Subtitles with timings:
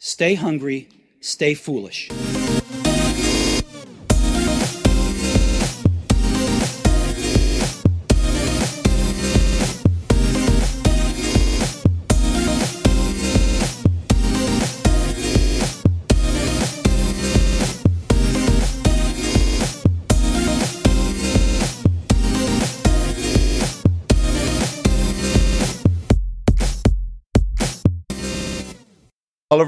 [0.00, 0.88] Stay hungry,
[1.20, 2.08] stay foolish.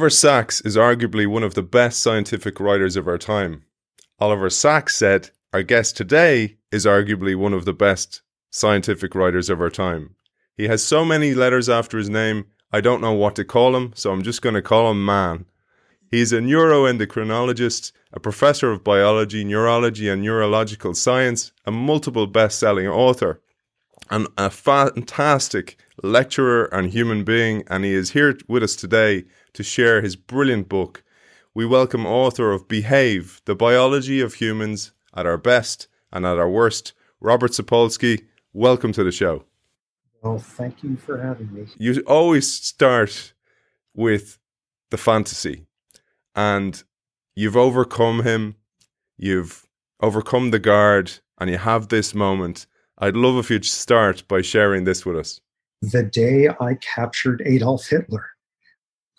[0.00, 3.66] Oliver Sacks is arguably one of the best scientific writers of our time.
[4.18, 9.60] Oliver Sacks said, Our guest today is arguably one of the best scientific writers of
[9.60, 10.14] our time.
[10.56, 13.92] He has so many letters after his name, I don't know what to call him,
[13.94, 15.44] so I'm just going to call him Man.
[16.10, 22.88] He's a neuroendocrinologist, a professor of biology, neurology, and neurological science, a multiple best selling
[22.88, 23.42] author,
[24.10, 27.64] and a fantastic lecturer and human being.
[27.68, 31.02] And he is here with us today to share his brilliant book.
[31.54, 36.48] We welcome author of Behave The Biology of Humans at Our Best and at Our
[36.48, 38.26] Worst, Robert Sapolsky.
[38.52, 39.44] Welcome to the show.
[40.22, 41.66] Well, thank you for having me.
[41.78, 43.32] You always start
[43.94, 44.38] with
[44.90, 45.66] the fantasy,
[46.34, 46.82] and
[47.34, 48.56] you've overcome him,
[49.16, 49.66] you've
[50.00, 52.66] overcome the guard, and you have this moment.
[52.98, 55.40] I'd love if you'd start by sharing this with us.
[55.82, 58.29] The day I captured Adolf Hitler.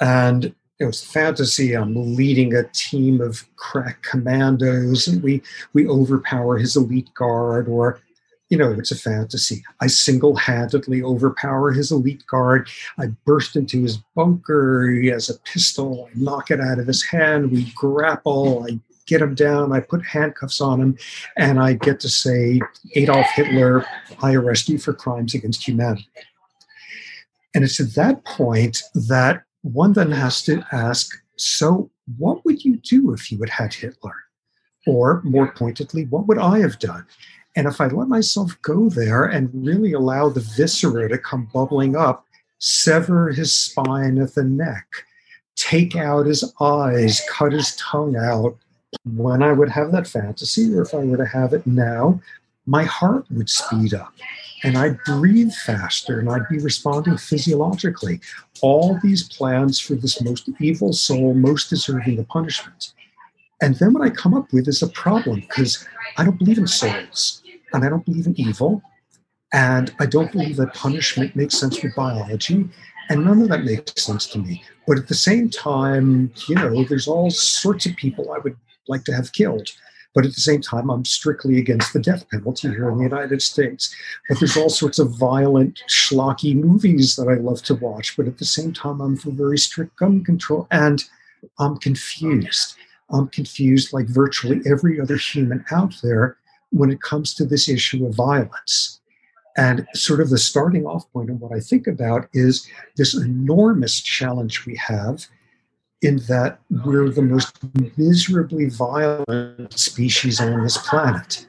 [0.01, 1.73] And it was fantasy.
[1.73, 5.43] I'm leading a team of crack commandos, and we
[5.73, 8.01] we overpower his elite guard, or
[8.49, 9.63] you know, it's a fantasy.
[9.79, 12.67] I single-handedly overpower his elite guard.
[12.97, 14.89] I burst into his bunker.
[14.89, 16.09] He has a pistol.
[16.09, 17.51] I knock it out of his hand.
[17.51, 18.65] We grapple.
[18.67, 19.71] I get him down.
[19.71, 20.97] I put handcuffs on him,
[21.37, 22.59] and I get to say,
[22.95, 23.85] Adolf Hitler,
[24.21, 26.09] I arrest you for crimes against humanity.
[27.53, 32.77] And it's at that point that one then has to ask so, what would you
[32.77, 34.15] do if you had had Hitler?
[34.87, 37.05] Or more pointedly, what would I have done?
[37.55, 41.95] And if I let myself go there and really allow the viscera to come bubbling
[41.95, 42.25] up,
[42.59, 44.87] sever his spine at the neck,
[45.55, 48.57] take out his eyes, cut his tongue out,
[49.05, 52.21] when I would have that fantasy, or if I were to have it now,
[52.65, 54.13] my heart would speed up
[54.63, 58.19] and I'd breathe faster and I'd be responding physiologically.
[58.61, 62.93] All these plans for this most evil soul, most deserving of punishment.
[63.61, 66.67] And then what I come up with is a problem because I don't believe in
[66.67, 68.81] souls and I don't believe in evil.
[69.53, 72.69] And I don't believe that punishment makes sense with biology.
[73.09, 74.63] And none of that makes sense to me.
[74.87, 78.55] But at the same time, you know, there's all sorts of people I would
[78.87, 79.69] like to have killed.
[80.13, 83.41] But at the same time, I'm strictly against the death penalty here in the United
[83.41, 83.95] States.
[84.27, 88.17] But there's all sorts of violent, schlocky movies that I love to watch.
[88.17, 90.67] But at the same time, I'm for very strict gun control.
[90.69, 91.03] And
[91.59, 92.75] I'm confused.
[93.09, 96.37] I'm confused like virtually every other human out there
[96.71, 98.99] when it comes to this issue of violence.
[99.57, 103.99] And sort of the starting off point of what I think about is this enormous
[103.99, 105.27] challenge we have
[106.01, 107.57] in that we're the most
[107.97, 111.45] miserably violent species on this planet.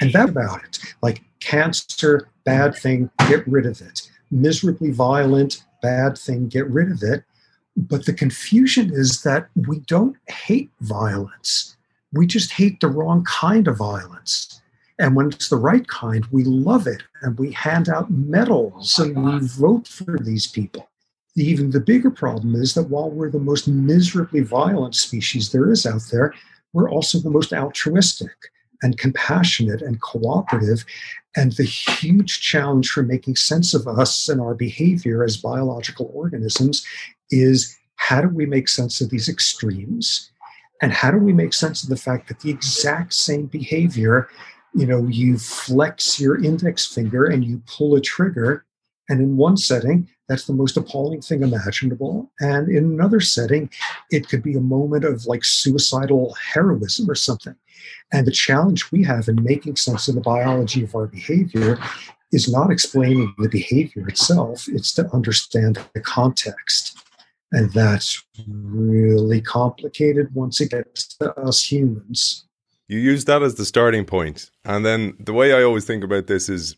[0.00, 0.78] And that about it.
[1.02, 4.10] Like cancer, bad thing, get rid of it.
[4.30, 7.24] Miserably violent, bad thing, get rid of it.
[7.76, 11.76] But the confusion is that we don't hate violence.
[12.12, 14.60] We just hate the wrong kind of violence.
[14.98, 19.24] And when it's the right kind, we love it and we hand out medals and
[19.24, 20.89] we vote for these people
[21.36, 25.86] even the bigger problem is that while we're the most miserably violent species there is
[25.86, 26.34] out there,
[26.72, 28.36] we're also the most altruistic
[28.82, 30.84] and compassionate and cooperative.
[31.36, 36.84] And the huge challenge for making sense of us and our behavior as biological organisms
[37.30, 40.30] is how do we make sense of these extremes?
[40.82, 44.28] And how do we make sense of the fact that the exact same behavior,
[44.74, 48.64] you know, you flex your index finger and you pull a trigger,
[49.08, 52.30] and in one setting, that's the most appalling thing imaginable.
[52.38, 53.68] And in another setting,
[54.12, 57.56] it could be a moment of like suicidal heroism or something.
[58.12, 61.78] And the challenge we have in making sense of the biology of our behavior
[62.30, 66.96] is not explaining the behavior itself, it's to understand the context.
[67.50, 72.44] And that's really complicated once it gets to us humans.
[72.86, 74.48] You use that as the starting point.
[74.64, 76.76] And then the way I always think about this is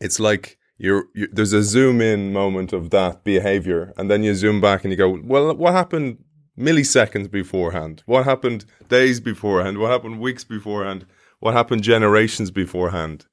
[0.00, 4.60] it's like you, there's a zoom in moment of that behavior, and then you zoom
[4.60, 6.18] back and you go, well, what happened
[6.58, 8.02] milliseconds beforehand?
[8.06, 9.78] What happened days beforehand?
[9.78, 11.06] What happened weeks beforehand?
[11.40, 13.26] What happened generations beforehand?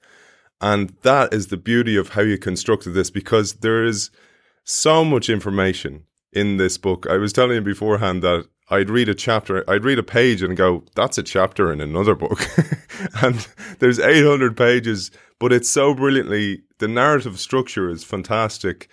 [0.59, 4.11] And that is the beauty of how you constructed this because there is
[4.63, 7.07] so much information in this book.
[7.09, 10.55] I was telling you beforehand that I'd read a chapter, I'd read a page and
[10.55, 12.39] go, that's a chapter in another book.
[13.21, 13.47] and
[13.79, 18.89] there's 800 pages, but it's so brilliantly, the narrative structure is fantastic.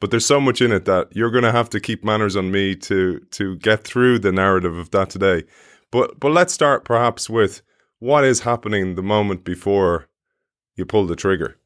[0.00, 2.50] But there's so much in it that you're going to have to keep manners on
[2.50, 5.44] me to to get through the narrative of that today.
[5.90, 7.62] But but let's start perhaps with
[7.98, 10.08] what is happening the moment before
[10.76, 11.56] you pull the trigger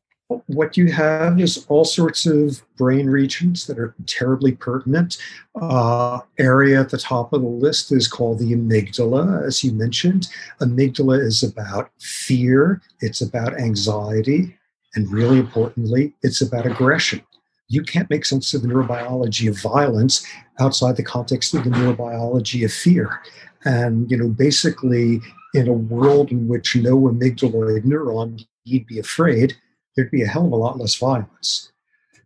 [0.46, 5.18] what you have is all sorts of brain regions that are terribly pertinent.
[5.60, 10.28] Uh, area at the top of the list is called the amygdala, as you mentioned.
[10.60, 14.56] Amygdala is about fear, it's about anxiety,
[14.94, 17.22] and really importantly, it's about aggression.
[17.68, 20.26] You can't make sense of the neurobiology of violence
[20.60, 23.20] outside the context of the neurobiology of fear.
[23.64, 25.20] And, you know, basically,
[25.54, 29.56] in a world in which no amygdaloid neuron, you'd be afraid,
[29.96, 31.72] there'd be a hell of a lot less violence.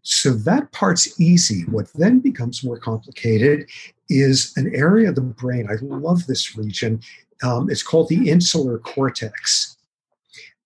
[0.02, 1.62] So that part's easy.
[1.62, 3.68] What then becomes more complicated
[4.08, 5.68] is an area of the brain.
[5.68, 7.00] I love this region.
[7.42, 9.75] Um, it's called the insular cortex.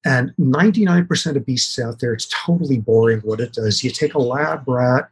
[0.05, 3.85] And 99% of beasts out there, it's totally boring what it does.
[3.85, 5.11] You take a lab rat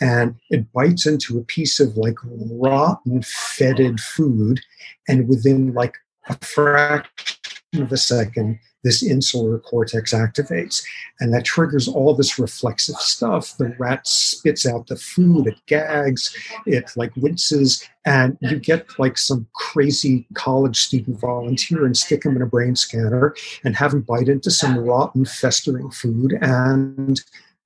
[0.00, 4.60] and it bites into a piece of like rotten, fetid food.
[5.08, 5.96] And within like
[6.28, 7.37] a fraction
[7.74, 10.82] of a second, this insular cortex activates.
[11.20, 13.56] And that triggers all this reflexive stuff.
[13.58, 16.34] The rat spits out the food, it gags,
[16.66, 22.36] it like winces, and you get like some crazy college student volunteer and stick him
[22.36, 23.34] in a brain scanner
[23.64, 26.38] and have him bite into some rotten, festering food.
[26.40, 27.20] And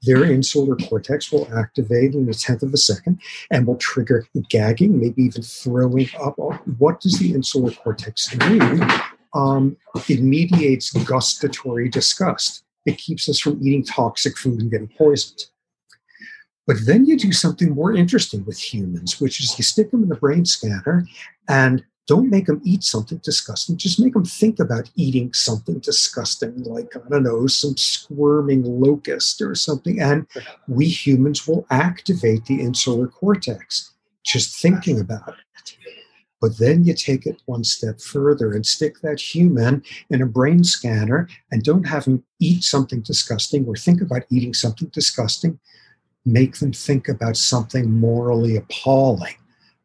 [0.05, 3.21] their insular cortex will activate in a tenth of a second
[3.53, 6.35] and will trigger gagging, maybe even throwing up.
[6.79, 8.81] What does the insular cortex do?
[9.35, 9.77] Um,
[10.09, 12.65] it mediates gustatory disgust.
[12.87, 15.45] It keeps us from eating toxic food and getting poisoned.
[16.67, 20.09] But then you do something more interesting with humans, which is you stick them in
[20.09, 21.07] the brain scanner
[21.49, 23.77] and don't make them eat something disgusting.
[23.77, 29.41] Just make them think about eating something disgusting, like, I don't know, some squirming locust
[29.41, 30.01] or something.
[30.01, 30.27] And
[30.69, 33.93] we humans will activate the insular cortex
[34.25, 35.35] just thinking about it.
[36.43, 40.65] But then you take it one step further and stick that human in a brain
[40.65, 45.61] scanner and don't have them eat something disgusting or think about eating something disgusting.
[46.27, 49.37] Make them think about something morally appalling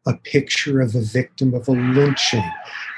[0.08, 2.50] a picture of a victim of a lynching,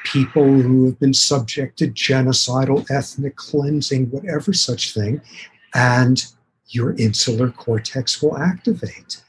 [0.06, 5.20] people who have been subject to genocidal ethnic cleansing, whatever such thing,
[5.74, 6.28] and
[6.68, 9.24] your insular cortex will activate.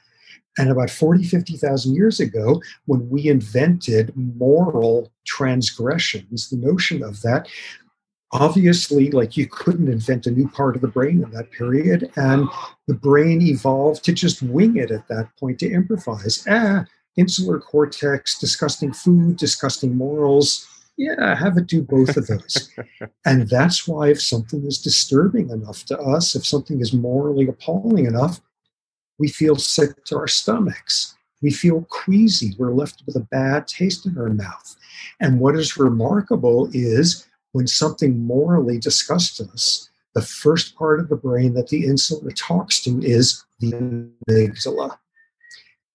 [0.59, 7.49] And about 40, 50,000 years ago, when we invented moral transgressions, the notion of that,
[8.33, 12.11] obviously, like you couldn't invent a new part of the brain in that period.
[12.17, 12.49] And
[12.87, 16.45] the brain evolved to just wing it at that point, to improvise.
[16.49, 16.85] Ah,
[17.17, 20.67] insular cortex, disgusting food, disgusting morals.
[20.97, 22.71] Yeah, have it do both of those.
[23.25, 28.07] and that's why if something is disturbing enough to us, if something is morally appalling
[28.07, 28.41] enough,
[29.21, 31.15] we feel sick to our stomachs.
[31.43, 32.55] We feel queasy.
[32.59, 34.77] We're left with a bad taste in our mouth.
[35.21, 41.17] And what is remarkable is when something morally disgusts us, the first part of the
[41.17, 44.97] brain that the insula talks to is the amygdala.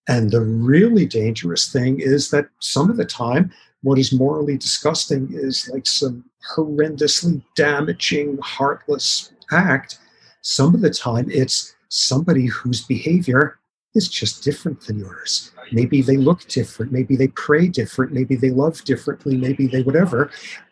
[0.07, 3.51] And the really dangerous thing is that some of the time,
[3.81, 6.23] what is morally disgusting is like some
[6.55, 9.97] horrendously damaging, heartless act.
[10.41, 13.59] Some of the time, it's somebody whose behavior
[13.95, 15.51] is just different than yours.
[15.71, 16.91] Maybe they look different.
[16.91, 18.11] Maybe they pray different.
[18.11, 19.37] Maybe they love differently.
[19.37, 20.29] Maybe they whatever.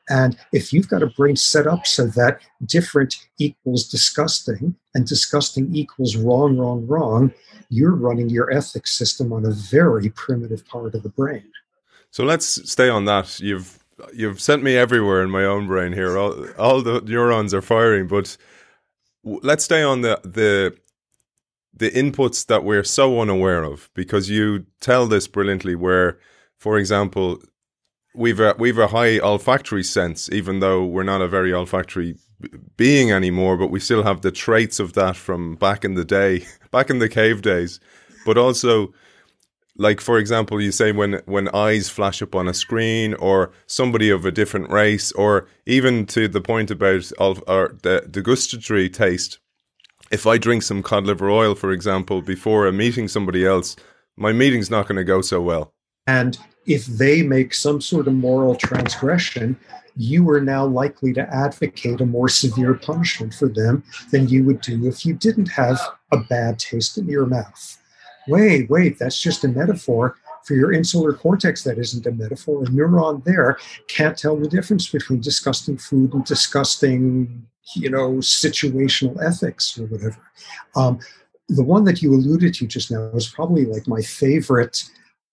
[0.10, 5.74] And if you've got a brain set up so that different equals disgusting and disgusting
[5.74, 7.34] equals wrong, wrong, wrong,
[7.70, 11.50] you're running your ethics system on a very primitive part of the brain.
[12.12, 13.40] So let's stay on that.
[13.40, 13.80] You've
[14.14, 16.18] you've sent me everywhere in my own brain here.
[16.18, 18.36] All, all the neurons are firing, but
[19.24, 20.76] let's stay on the the
[21.76, 26.18] the inputs that we're so unaware of because you tell this brilliantly where
[26.58, 27.40] for example
[28.16, 32.16] we've a, we've a high olfactory sense even though we're not a very olfactory
[32.78, 36.46] being anymore but we still have the traits of that from back in the day
[36.72, 37.80] back in the cave days.
[38.26, 38.94] But also
[39.76, 44.10] like for example you say when when eyes flash up on a screen or somebody
[44.10, 49.40] of a different race or even to the point about or the, the gustatory taste
[50.14, 53.76] if I drink some cod liver oil, for example, before a meeting somebody else,
[54.16, 55.74] my meeting's not going to go so well.
[56.06, 59.58] And if they make some sort of moral transgression,
[59.98, 64.62] you are now likely to advocate a more severe punishment for them than you would
[64.62, 65.80] do if you didn't have
[66.12, 67.80] a bad taste in your mouth.
[68.28, 71.64] wait, wait, that's just a metaphor for your insular cortex.
[71.64, 72.64] That isn't a metaphor.
[72.64, 79.22] A neuron there can't tell the difference between disgusting food and disgusting, you know, situational
[79.24, 80.18] ethics or whatever.
[80.76, 81.00] Um,
[81.50, 84.84] the one that you alluded to just now is probably like my favorite.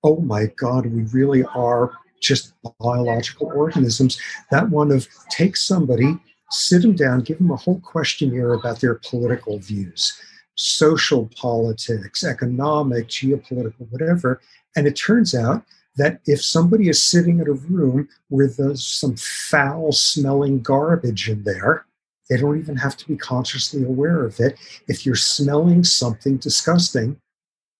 [0.02, 4.20] Oh my God, we really are just biological organisms.
[4.50, 6.18] That one of take somebody,
[6.50, 10.12] sit them down, give them a whole questionnaire about their political views,
[10.56, 14.40] social politics, economic, geopolitical, whatever.
[14.76, 15.64] And it turns out
[15.96, 21.84] that if somebody is sitting in a room there's some foul smelling garbage in there,
[22.30, 24.56] they don't even have to be consciously aware of it.
[24.88, 27.20] If you're smelling something disgusting,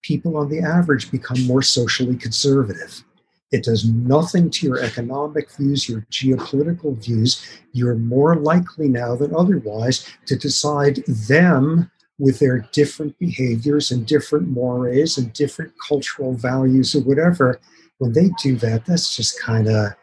[0.03, 3.05] people on the average become more socially conservative.
[3.53, 7.45] It does nothing to your economic views, your geopolitical views.
[7.73, 14.49] You're more likely now than otherwise to decide them with their different behaviors and different
[14.49, 17.61] mores and different cultural values or whatever.
[17.99, 19.95] When they do that, that's just kind of,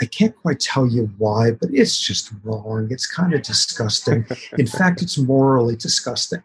[0.00, 2.88] I can't quite tell you why, but it's just wrong.
[2.90, 4.26] It's kind of disgusting.
[4.56, 6.42] In fact, it's morally disgusting.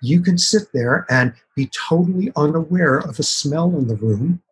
[0.00, 4.42] You can sit there and be totally unaware of a smell in the room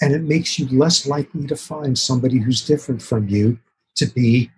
[0.00, 3.58] and it makes you less likely to find somebody who's different from you
[3.96, 4.50] to be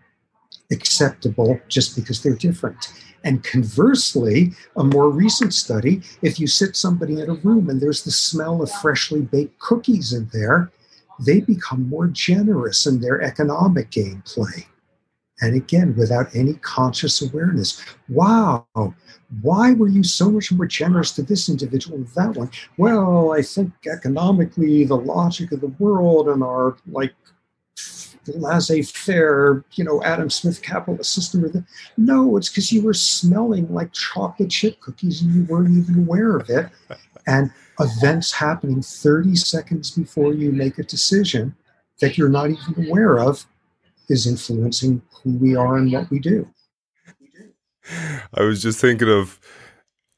[0.72, 2.92] acceptable just because they're different.
[3.24, 8.04] And conversely, a more recent study, if you sit somebody in a room and there's
[8.04, 10.70] the smell of freshly baked cookies in there,
[11.20, 14.66] they become more generous in their economic gameplay.
[15.40, 17.84] And again, without any conscious awareness.
[18.08, 18.66] Wow,
[19.42, 22.50] why were you so much more generous to this individual than that one?
[22.78, 27.14] Well, I think economically, the logic of the world and our like
[28.26, 31.44] laissez-faire, you know, Adam Smith capitalist system.
[31.44, 31.64] Or the,
[31.98, 36.36] no, it's because you were smelling like chocolate chip cookies and you weren't even aware
[36.36, 36.68] of it.
[37.26, 41.54] And events happening 30 seconds before you make a decision
[42.00, 43.46] that you're not even aware of
[44.08, 46.48] is influencing who we are and what we do.
[48.34, 49.38] I was just thinking of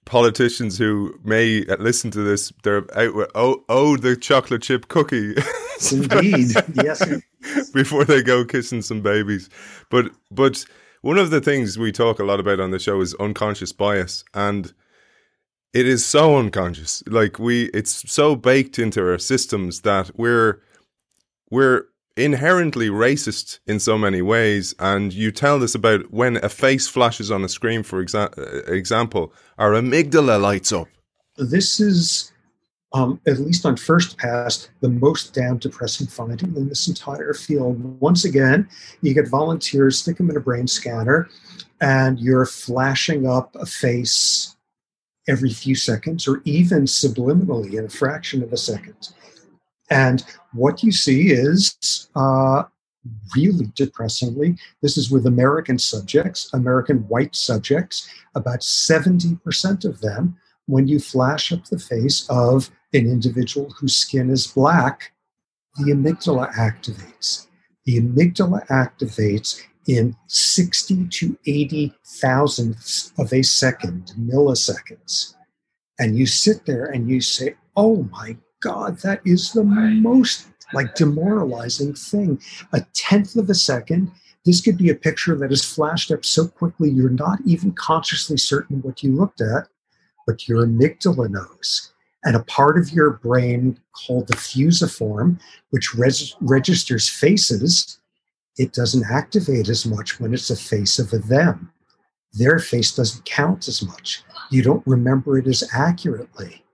[0.04, 2.52] politicians who may listen to this.
[2.62, 5.34] They're out with oh oh the chocolate chip cookie.
[5.92, 7.04] Indeed, yes.
[7.72, 9.48] Before they go kissing some babies,
[9.90, 10.64] but but
[11.02, 14.24] one of the things we talk a lot about on the show is unconscious bias,
[14.34, 14.72] and
[15.72, 17.02] it is so unconscious.
[17.06, 20.62] Like we, it's so baked into our systems that we're
[21.50, 21.84] we're
[22.16, 24.74] inherently racist in so many ways.
[24.78, 29.32] And you tell us about when a face flashes on a screen, for exa- example,
[29.56, 30.88] our amygdala lights up.
[31.36, 32.32] This is,
[32.92, 38.00] um, at least on first pass, the most damn depressing finding in this entire field.
[38.00, 38.68] Once again,
[39.00, 41.28] you get volunteers, stick them in a brain scanner,
[41.80, 44.56] and you're flashing up a face
[45.28, 49.10] every few seconds or even subliminally in a fraction of a second.
[49.90, 52.64] And what you see is uh,
[53.36, 60.86] really depressingly, this is with American subjects, American white subjects, about 70% of them, when
[60.86, 65.12] you flash up the face of an individual whose skin is black,
[65.76, 67.46] the amygdala activates.
[67.84, 75.34] The amygdala activates in 60 to 80 thousandths of a second, milliseconds.
[75.98, 80.94] And you sit there and you say, oh my God, that is the most like
[80.94, 82.40] demoralizing thing.
[82.72, 84.12] A tenth of a second,
[84.44, 88.36] this could be a picture that is flashed up so quickly you're not even consciously
[88.36, 89.68] certain what you looked at,
[90.26, 91.92] but your amygdala knows.
[92.24, 95.38] And a part of your brain called the fusiform,
[95.70, 97.98] which res- registers faces,
[98.58, 101.72] it doesn't activate as much when it's a face of a them.
[102.32, 104.22] Their face doesn't count as much.
[104.50, 106.64] You don't remember it as accurately.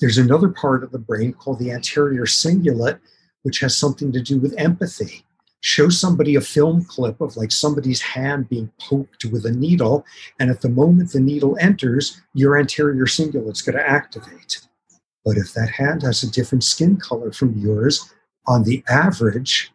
[0.00, 2.98] There's another part of the brain called the anterior cingulate,
[3.42, 5.24] which has something to do with empathy.
[5.62, 10.04] Show somebody a film clip of like somebody's hand being poked with a needle,
[10.38, 14.66] and at the moment the needle enters, your anterior cingulate's going to activate.
[15.24, 18.10] But if that hand has a different skin color from yours,
[18.46, 19.70] on the average,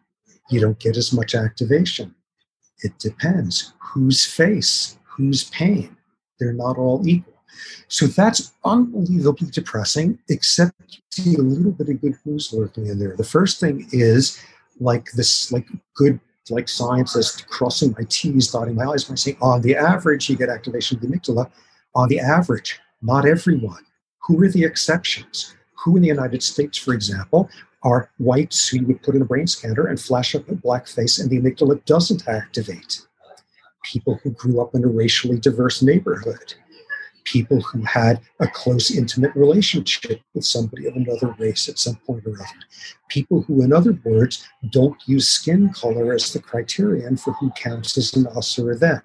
[0.50, 2.14] you don't get as much activation.
[2.82, 5.96] It depends whose face, whose pain.
[6.38, 7.34] They're not all equal.
[7.88, 12.98] So that's unbelievably depressing, except you see a little bit of good news lurking in
[12.98, 13.16] there.
[13.16, 14.38] The first thing is
[14.78, 19.62] like this, like good, like scientist crossing my T's, dotting my I's by saying, on
[19.62, 21.50] the average, you get activation of the amygdala.
[21.94, 23.84] On the average, not everyone.
[24.26, 25.54] Who are the exceptions?
[25.84, 27.48] Who in the United States, for example,
[27.82, 30.86] are whites who you would put in a brain scanner and flash up a black
[30.86, 33.02] face and the amygdala doesn't activate?
[33.84, 36.54] People who grew up in a racially diverse neighborhood
[37.26, 42.24] people who had a close, intimate relationship with somebody of another race at some point
[42.24, 42.60] or other.
[43.08, 47.98] People who, in other words, don't use skin color as the criterion for who counts
[47.98, 49.02] as an us or a them.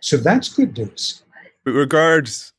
[0.00, 1.22] So that's good news.
[1.64, 2.52] With regards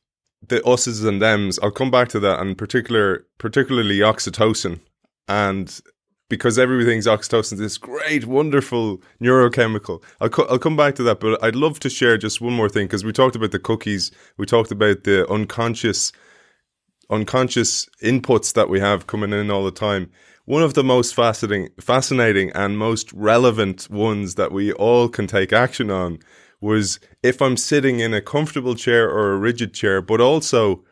[0.46, 4.80] the us's and them's, I'll come back to that, and particular, particularly oxytocin,
[5.28, 5.80] and
[6.28, 10.02] because everything's oxytocin, this great, wonderful neurochemical.
[10.20, 12.68] I'll co- I'll come back to that, but I'd love to share just one more
[12.68, 16.12] thing because we talked about the cookies, we talked about the unconscious,
[17.10, 20.10] unconscious inputs that we have coming in all the time.
[20.46, 25.52] One of the most fascinating, fascinating and most relevant ones that we all can take
[25.52, 26.18] action on
[26.60, 30.84] was if I'm sitting in a comfortable chair or a rigid chair, but also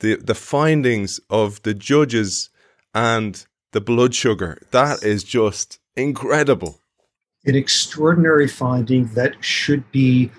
[0.00, 2.50] the the findings of the judges
[2.94, 4.58] and the blood sugar.
[4.70, 6.80] That is just incredible.
[7.44, 10.30] An extraordinary finding that should be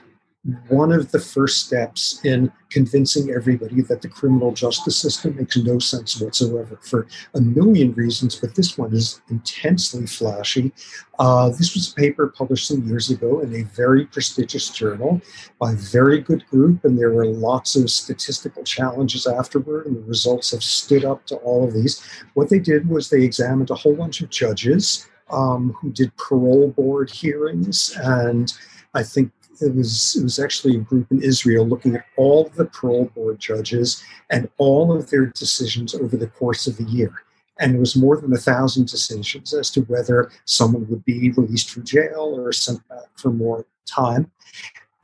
[0.69, 5.77] one of the first steps in convincing everybody that the criminal justice system makes no
[5.77, 7.05] sense whatsoever for
[7.35, 10.71] a million reasons, but this one is intensely flashy.
[11.19, 15.21] Uh, this was a paper published some years ago in a very prestigious journal
[15.59, 20.01] by a very good group, and there were lots of statistical challenges afterward, and the
[20.07, 22.01] results have stood up to all of these.
[22.33, 26.69] What they did was they examined a whole bunch of judges um, who did parole
[26.69, 28.51] board hearings and
[28.93, 32.65] I think it was it was actually a group in Israel looking at all the
[32.65, 37.13] parole board judges and all of their decisions over the course of the year.
[37.59, 41.69] And it was more than a thousand decisions as to whether someone would be released
[41.69, 44.31] from jail or sent back for more time.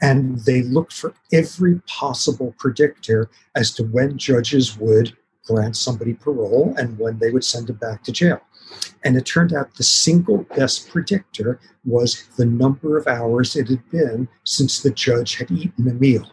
[0.02, 6.74] And they looked for every possible predictor as to when judges would grant somebody parole
[6.78, 8.42] and when they would send them back to jail.
[9.04, 13.90] And it turned out the single best predictor was the number of hours it had
[13.90, 16.32] been since the judge had eaten a meal.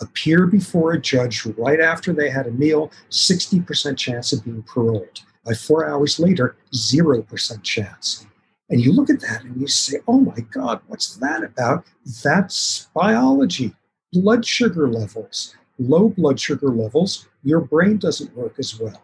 [0.00, 5.20] Appear before a judge right after they had a meal, 60% chance of being paroled.
[5.44, 8.26] By four hours later, 0% chance.
[8.70, 11.84] And you look at that and you say, oh my God, what's that about?
[12.22, 13.74] That's biology,
[14.12, 15.54] blood sugar levels.
[15.78, 19.00] Low blood sugar levels, your brain doesn't work as well.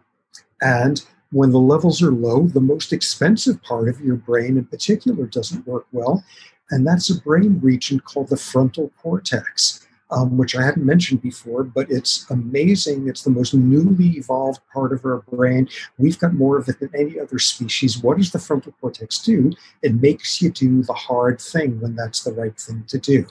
[0.61, 1.05] And
[1.35, 5.67] when the levels are low, the most expensive part of your brain in particular doesn't
[5.67, 6.23] work well.
[6.71, 11.65] And that's a brain region called the frontal cortex, um, which I hadn't mentioned before,
[11.65, 13.09] but it's amazing.
[13.09, 15.69] It's the most newly evolved part of our brain.
[15.99, 18.01] We've got more of it than any other species.
[18.01, 19.51] What does the frontal cortex do?
[19.83, 23.27] It makes you do the hard thing when that's the right thing to do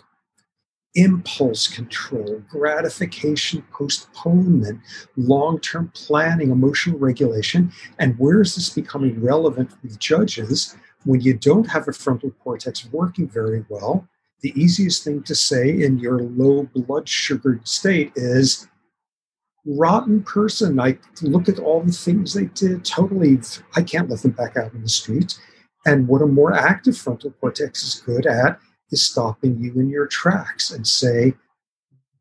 [0.95, 4.79] impulse control, gratification postponement,
[5.17, 7.71] long term planning, emotional regulation.
[7.99, 10.75] And where is this becoming relevant with judges
[11.05, 14.07] when you don't have a frontal cortex working very well?
[14.41, 18.67] The easiest thing to say in your low blood sugar state is
[19.65, 20.79] rotten person.
[20.79, 23.39] I look at all the things they did, totally,
[23.75, 25.39] I can't let them back out in the streets.
[25.85, 28.59] And what a more active frontal cortex is good at
[28.91, 31.33] is stopping you in your tracks and say,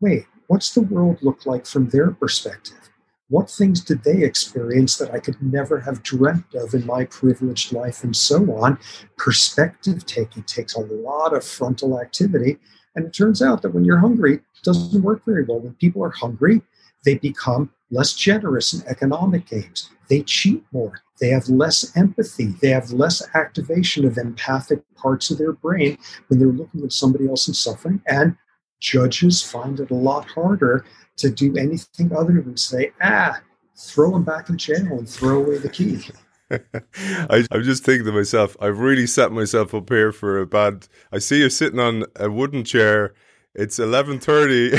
[0.01, 2.91] wait, what's the world look like from their perspective?
[3.29, 7.73] What things did they experience that I could never have dreamt of in my privileged
[7.73, 8.79] life, and so on?
[9.17, 12.59] Perspective taking takes a lot of frontal activity.
[12.95, 15.61] And it turns out that when you're hungry, it doesn't work very well.
[15.61, 16.61] When people are hungry,
[17.07, 19.89] they become less generous in economic games.
[20.09, 21.01] They cheat more.
[21.23, 22.47] They have less empathy.
[22.61, 27.29] They have less activation of empathic parts of their brain when they're looking at somebody
[27.29, 28.03] else in suffering.
[28.09, 28.37] And
[28.81, 30.85] judges find it a lot harder
[31.19, 33.41] to do anything other than say, ah,
[33.79, 36.01] throw them back in jail and throw away the key.
[36.51, 40.89] I, am just thinking to myself, I've really set myself up here for a bad.
[41.13, 43.15] I see you sitting on a wooden chair.
[43.55, 44.71] It's eleven thirty.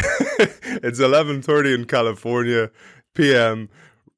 [0.84, 2.70] it's eleven thirty in California
[3.16, 3.70] p.m.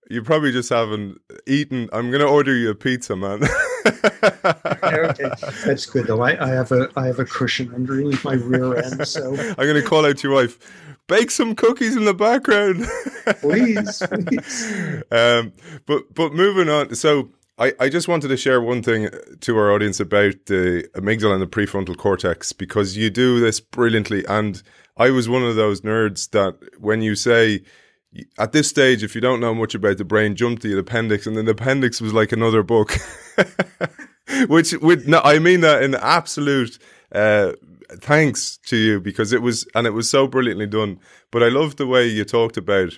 [0.10, 1.90] You probably just haven't eaten.
[1.92, 3.42] I'm going to order you a pizza, man.
[3.86, 5.30] okay,
[5.66, 6.22] that's good though.
[6.22, 9.82] I, I, have a I have a cushion underneath my rear end, so I'm going
[9.82, 10.60] to call out to your wife.
[11.08, 12.86] Bake some cookies in the background,
[13.42, 14.02] please.
[14.08, 15.04] please.
[15.12, 15.54] Um,
[15.86, 16.94] but but moving on.
[16.96, 19.10] So I, I just wanted to share one thing
[19.42, 24.26] to our audience about the amygdala and the prefrontal cortex because you do this brilliantly,
[24.28, 24.62] and
[24.98, 27.64] I was one of those nerds that when you say
[28.38, 31.28] at this stage, if you don't know much about the brain, jump to the appendix,
[31.28, 32.98] and then the appendix was like another book,
[34.48, 36.78] which would no, I mean that in absolute
[37.12, 37.54] uh,
[37.92, 41.00] thanks to you because it was and it was so brilliantly done.
[41.32, 42.98] But I love the way you talked about.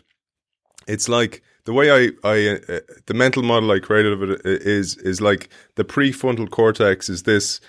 [0.88, 4.98] It's like the way I, I uh, the mental model I created of it is
[4.98, 7.60] is like the prefrontal cortex is this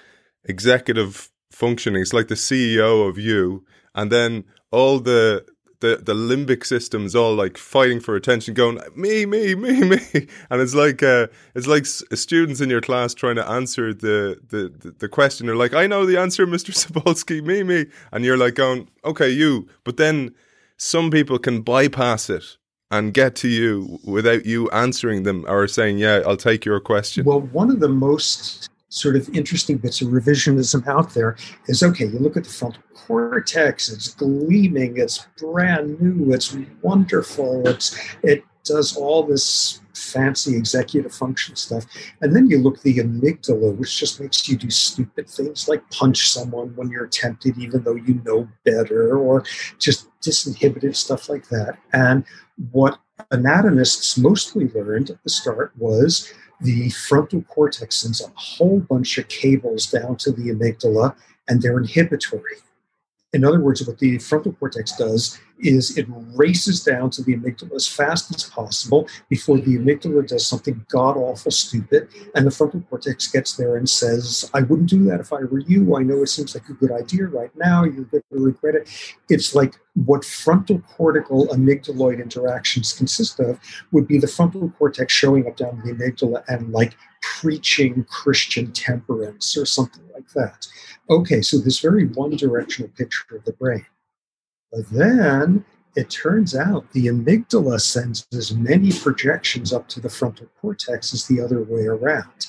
[0.45, 2.03] executive functioning.
[2.03, 5.45] It's like the CEO of you, and then all the
[5.81, 9.99] the the limbic system's all like fighting for attention, going me, me, me, me,
[10.51, 14.93] and it's like uh, it's like students in your class trying to answer the the
[14.99, 15.47] the question.
[15.47, 19.29] They're like, I know the answer, Mister Sapolsky, me, me, and you're like going, okay,
[19.29, 20.35] you, but then
[20.77, 22.57] some people can bypass it
[22.91, 27.25] and get to you without you answering them or saying, yeah, I'll take your question.
[27.25, 32.07] Well, one of the most sort of interesting bits of revisionism out there is okay,
[32.07, 38.45] you look at the frontal cortex, it's gleaming, it's brand new, it's wonderful, it's it
[38.65, 41.85] does all this fancy executive function stuff.
[42.21, 46.31] And then you look the amygdala, which just makes you do stupid things like punch
[46.31, 49.45] someone when you're tempted, even though you know better, or
[49.79, 51.79] just disinhibited stuff like that.
[51.93, 52.25] And
[52.71, 52.99] what
[53.33, 59.29] anatomists mostly learned at the start was the frontal cortex sends a whole bunch of
[59.29, 61.15] cables down to the amygdala
[61.49, 62.57] and they're inhibitory.
[63.35, 67.75] In other words, what the frontal cortex does is it races down to the amygdala
[67.75, 72.09] as fast as possible before the amygdala does something god awful stupid.
[72.35, 75.59] And the frontal cortex gets there and says, I wouldn't do that if I were
[75.59, 75.97] you.
[75.97, 77.85] I know it seems like a good idea right now.
[77.85, 78.89] You're going to regret it.
[79.29, 83.59] It's like what frontal cortical amygdaloid interactions consist of
[83.93, 86.97] would be the frontal cortex showing up down the amygdala and like
[87.41, 90.67] preaching Christian temperance or something like that.
[91.11, 93.87] Okay, so this very one directional picture of the brain.
[94.73, 95.65] But then
[95.97, 101.27] it turns out the amygdala sends as many projections up to the frontal cortex as
[101.27, 102.49] the other way around.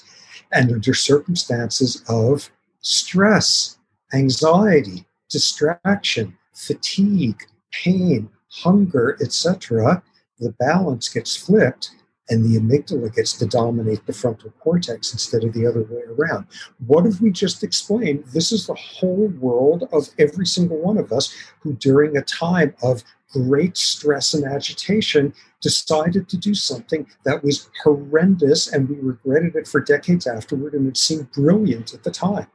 [0.52, 2.50] And under circumstances of
[2.82, 3.78] stress,
[4.14, 10.04] anxiety, distraction, fatigue, pain, hunger, etc.,
[10.40, 11.92] the balance gets flipped
[12.30, 16.46] and the amygdala gets to dominate the frontal cortex instead of the other way around.
[16.86, 18.24] What have we just explained?
[18.34, 22.76] This is the whole world of every single one of us who, during a time
[22.84, 29.56] of great stress and agitation, decided to do something that was horrendous and we regretted
[29.56, 32.48] it for decades afterward and it seemed brilliant at the time.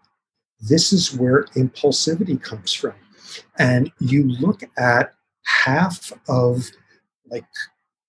[0.60, 2.94] This is where impulsivity comes from.
[3.58, 5.12] And you look at
[5.44, 6.70] half of
[7.30, 7.44] like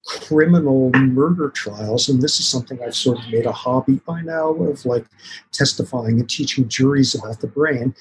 [0.06, 4.50] criminal murder trials and this is something i've sort of made a hobby by now
[4.50, 5.06] of like
[5.52, 7.94] testifying and teaching juries about the brain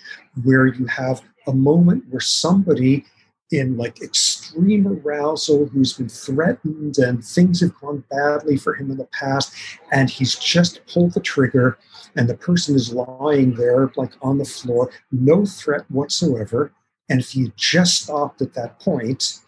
[0.42, 3.04] where you have a moment where somebody
[3.50, 8.96] in like extreme arousal who's been threatened and things have gone badly for him in
[8.96, 9.54] the past
[9.92, 11.78] and he's just pulled the trigger
[12.16, 16.72] and the person is lying there like on the floor no threat whatsoever
[17.08, 19.40] and if you just stopped at that point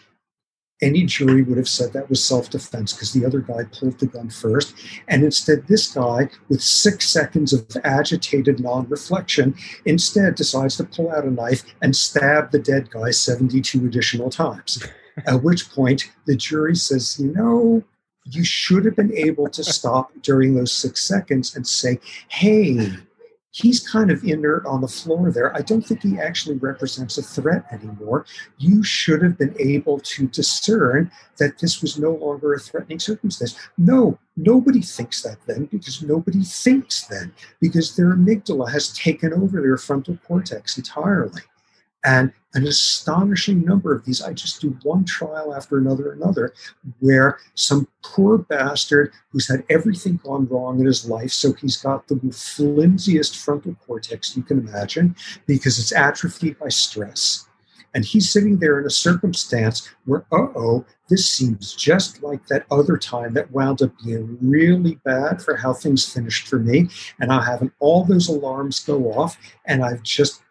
[0.82, 4.06] any jury would have said that was self defense because the other guy pulled the
[4.06, 4.74] gun first.
[5.08, 11.10] And instead, this guy, with six seconds of agitated non reflection, instead decides to pull
[11.10, 14.82] out a knife and stab the dead guy 72 additional times.
[15.26, 17.82] At which point, the jury says, you know,
[18.24, 22.90] you should have been able to stop during those six seconds and say, hey,
[23.56, 25.56] he's kind of inert on the floor there.
[25.56, 28.26] I don't think he actually represents a threat anymore.
[28.58, 33.56] You should have been able to discern that this was no longer a threatening circumstance.
[33.78, 39.62] No, nobody thinks that then because nobody thinks then because their amygdala has taken over
[39.62, 41.40] their frontal cortex entirely.
[42.06, 46.54] And an astonishing number of these, I just do one trial after another, another,
[47.00, 52.06] where some poor bastard who's had everything gone wrong in his life, so he's got
[52.06, 55.16] the flimsiest frontal cortex you can imagine
[55.46, 57.48] because it's atrophied by stress.
[57.92, 62.66] And he's sitting there in a circumstance where, uh oh, this seems just like that
[62.70, 66.88] other time that wound up being really bad for how things finished for me.
[67.20, 70.42] And I'm having all those alarms go off, and I've just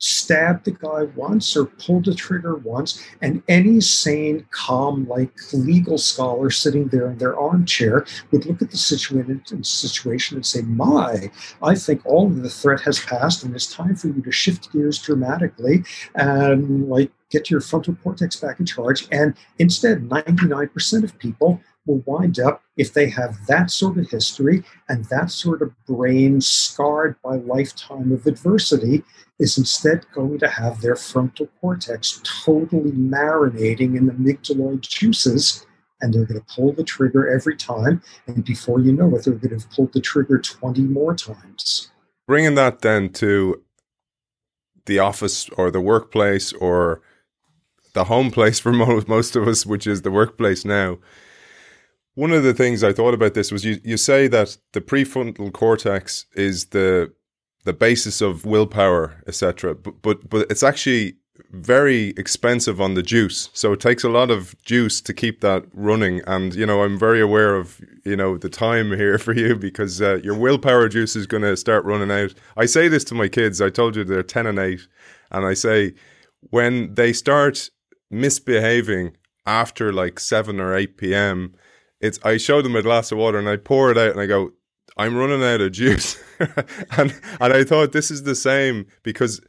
[0.00, 5.98] stabbed the guy once or pulled the trigger once, and any sane, calm, like legal
[5.98, 11.30] scholar sitting there in their armchair would look at the situation, situation and say, My,
[11.62, 14.72] I think all of the threat has passed, and it's time for you to shift
[14.72, 15.84] gears dramatically
[16.14, 19.06] and like get your frontal cortex back in charge.
[19.12, 24.62] And instead, 99% of people will wind up, if they have that sort of history
[24.88, 29.02] and that sort of brain scarred by lifetime of adversity,
[29.38, 35.66] is instead going to have their frontal cortex totally marinating in the amygdaloid juices.
[36.02, 38.02] And they're going to pull the trigger every time.
[38.26, 41.90] And before you know it, they're going to have pulled the trigger 20 more times.
[42.26, 43.62] Bringing that then to
[44.86, 47.02] the office or the workplace or
[47.92, 50.98] the home place for most, most of us, which is the workplace now.
[52.20, 55.50] One of the things I thought about this was you, you say that the prefrontal
[55.54, 57.10] cortex is the
[57.64, 59.74] the basis of willpower, etc.
[59.74, 61.14] But, but but it's actually
[61.52, 63.48] very expensive on the juice.
[63.54, 66.20] So it takes a lot of juice to keep that running.
[66.26, 70.02] And, you know, I'm very aware of, you know, the time here for you because
[70.02, 72.34] uh, your willpower juice is going to start running out.
[72.54, 73.62] I say this to my kids.
[73.62, 74.86] I told you they're 10 and 8.
[75.30, 75.94] And I say,
[76.50, 77.70] when they start
[78.10, 81.54] misbehaving after like 7 or 8 p.m.,
[82.00, 84.26] it's I show them a glass of water and I pour it out and I
[84.26, 84.52] go,
[84.96, 86.22] I'm running out of juice.
[86.38, 89.40] and and I thought this is the same because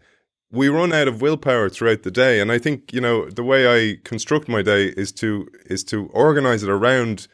[0.51, 2.39] we run out of willpower throughout the day.
[2.39, 6.07] And i think you know the way i construct my day is to is to
[6.07, 7.27] organize it around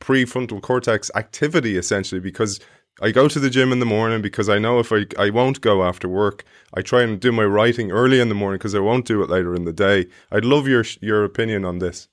[0.00, 2.60] prefrontal cortex activity essentially because
[3.00, 5.60] i go to the gym in the morning because i know if i i won't
[5.60, 8.80] go after work i try and do my writing early in the morning because i
[8.80, 10.06] won't do it later in the day.
[10.30, 12.08] I'd love your your opinion on this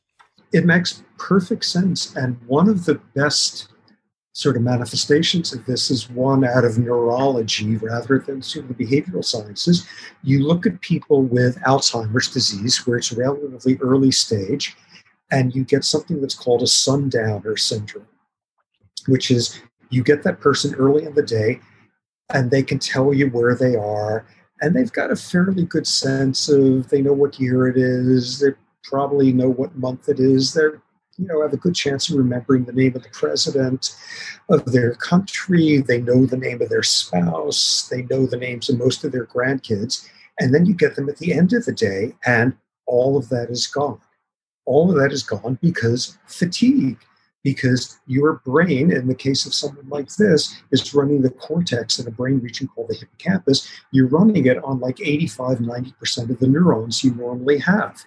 [0.51, 3.69] it makes perfect sense and one of the best
[4.33, 8.85] sort of manifestations of this is one out of neurology rather than sort of the
[8.85, 9.85] behavioral sciences.
[10.23, 14.77] You look at people with Alzheimer's disease, where it's relatively early stage,
[15.31, 18.07] and you get something that's called a sundowner syndrome,
[19.07, 21.59] which is you get that person early in the day
[22.33, 24.25] and they can tell you where they are
[24.61, 28.51] and they've got a fairly good sense of they know what year it is they
[28.83, 30.53] probably know what month it is.
[30.53, 30.81] They're
[31.17, 33.95] you know have a good chance of remembering the name of the president
[34.49, 35.77] of their country.
[35.77, 37.87] They know the name of their spouse.
[37.89, 40.07] They know the names of most of their grandkids.
[40.39, 42.55] And then you get them at the end of the day and
[42.87, 43.99] all of that is gone.
[44.65, 46.97] All of that is gone because fatigue
[47.43, 52.07] because your brain in the case of someone like this is running the cortex in
[52.07, 53.69] a brain region called the hippocampus.
[53.91, 58.03] You're running it on like 85 90% of the neurons you normally have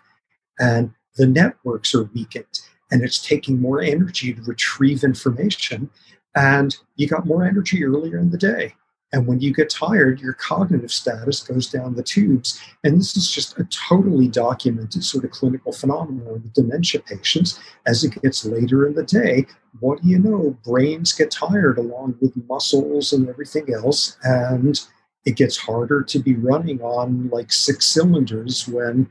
[0.59, 5.91] and the networks are weakened and it's taking more energy to retrieve information.
[6.35, 8.75] And you got more energy earlier in the day.
[9.13, 12.61] And when you get tired, your cognitive status goes down the tubes.
[12.83, 17.61] And this is just a totally documented sort of clinical phenomenon with dementia patients.
[17.87, 19.47] As it gets later in the day,
[19.79, 20.59] what do you know?
[20.65, 24.17] Brains get tired along with muscles and everything else.
[24.25, 24.81] And
[25.25, 29.09] it gets harder to be running on like six cylinders when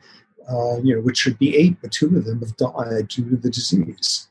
[0.49, 3.37] uh, you know, which should be eight, but two of them have died due to
[3.37, 4.27] the disease.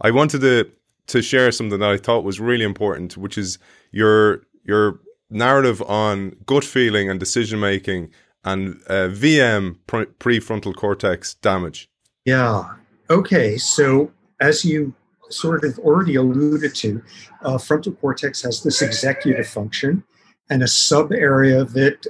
[0.00, 0.70] I wanted to
[1.08, 3.58] to share something that I thought was really important, which is
[3.92, 8.10] your your narrative on gut feeling and decision making
[8.44, 11.88] and uh, VM pre- prefrontal cortex damage.
[12.24, 12.74] Yeah.
[13.10, 13.58] Okay.
[13.58, 14.10] So
[14.40, 14.94] as you
[15.28, 17.02] sort of already alluded to,
[17.42, 20.02] uh, frontal cortex has this executive function,
[20.48, 22.06] and a sub area of it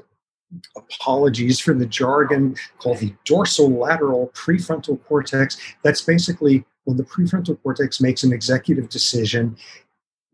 [0.76, 5.56] apologies for the jargon called the dorsolateral prefrontal cortex.
[5.82, 9.56] That's basically when the prefrontal cortex makes an executive decision,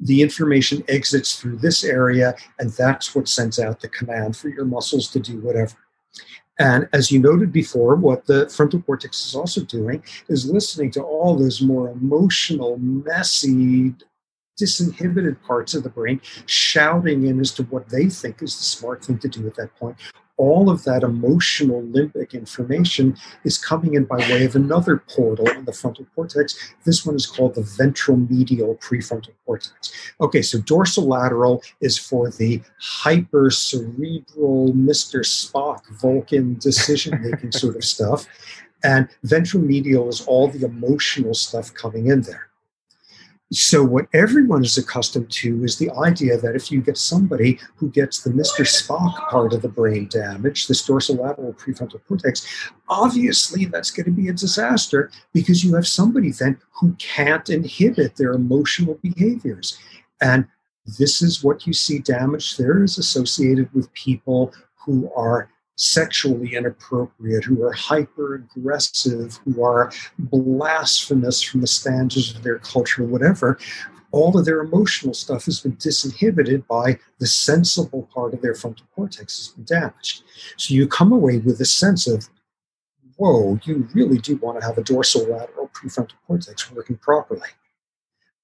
[0.01, 4.65] the information exits through this area, and that's what sends out the command for your
[4.65, 5.77] muscles to do whatever.
[6.59, 11.03] And as you noted before, what the frontal cortex is also doing is listening to
[11.03, 13.95] all those more emotional, messy,
[14.59, 19.05] disinhibited parts of the brain shouting in as to what they think is the smart
[19.05, 19.97] thing to do at that point.
[20.39, 25.65] All of that emotional limbic information is coming in by way of another portal in
[25.65, 26.75] the frontal cortex.
[26.85, 29.93] This one is called the ventral medial prefrontal cortex.
[30.21, 35.21] Okay, so dorsolateral is for the hyper cerebral Mr.
[35.25, 38.27] Spock Vulcan decision making sort of stuff.
[38.85, 42.51] And ventral medial is all the emotional stuff coming in there.
[43.53, 47.89] So, what everyone is accustomed to is the idea that if you get somebody who
[47.91, 48.67] gets the Mr.
[48.67, 52.45] Spock part of the brain damage, this dorsolateral prefrontal cortex,
[52.89, 58.17] obviously that's going to be a disaster because you have somebody then who can't inhibit
[58.17, 59.79] their emotional behaviors.
[60.21, 60.49] And
[60.99, 67.45] this is what you see damage there is associated with people who are sexually inappropriate,
[67.45, 73.59] who are hyper aggressive, who are blasphemous from the standards of their culture, whatever,
[74.11, 78.87] all of their emotional stuff has been disinhibited by the sensible part of their frontal
[78.95, 80.23] cortex has been damaged.
[80.57, 82.29] So you come away with a sense of,
[83.17, 87.49] whoa, you really do want to have a dorsal lateral prefrontal cortex working properly.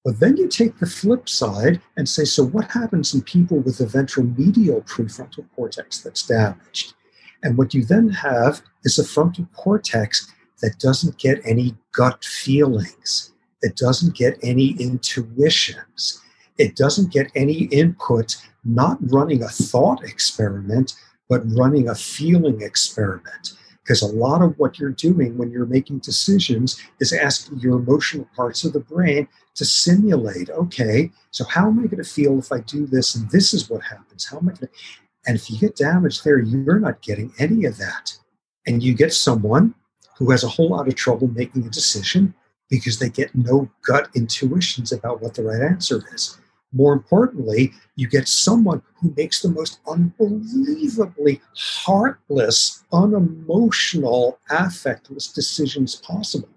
[0.05, 3.77] But then you take the flip side and say, so what happens in people with
[3.77, 6.93] the ventral medial prefrontal cortex that's damaged?
[7.43, 13.33] And what you then have is a frontal cortex that doesn't get any gut feelings,
[13.61, 16.21] it doesn't get any intuitions,
[16.57, 20.95] it doesn't get any input, not running a thought experiment,
[21.27, 23.53] but running a feeling experiment.
[23.83, 28.29] Because a lot of what you're doing when you're making decisions is asking your emotional
[28.33, 32.51] parts of the brain to simulate okay, so how am I going to feel if
[32.53, 33.15] I do this?
[33.15, 34.25] And this is what happens.
[34.25, 34.69] How am I going to.
[35.25, 38.17] And if you get damaged there, you're not getting any of that.
[38.67, 39.73] And you get someone
[40.17, 42.33] who has a whole lot of trouble making a decision
[42.69, 46.37] because they get no gut intuitions about what the right answer is.
[46.71, 56.49] More importantly, you get someone who makes the most unbelievably heartless, unemotional, affectless decisions possible.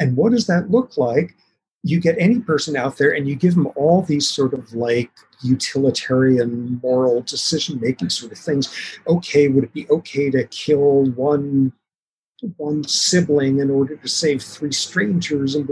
[0.00, 1.36] And what does that look like?
[1.82, 5.10] You get any person out there and you give them all these sort of like
[5.42, 8.98] utilitarian, moral decision making sort of things.
[9.06, 11.72] Okay, would it be okay to kill one
[12.56, 15.68] one sibling in order to save three strangers and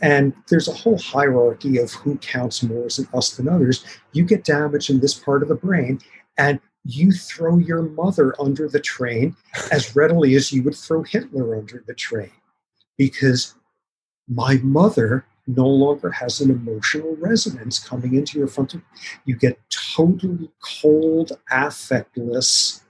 [0.00, 4.24] and there's a whole hierarchy of who counts more as an us than others you
[4.24, 6.00] get damage in this part of the brain
[6.38, 9.36] and you throw your mother under the train
[9.70, 12.32] as readily as you would throw hitler under the train
[12.96, 13.54] because
[14.28, 18.80] my mother no longer has an emotional resonance coming into your frontal.
[19.24, 22.82] you get totally cold affectless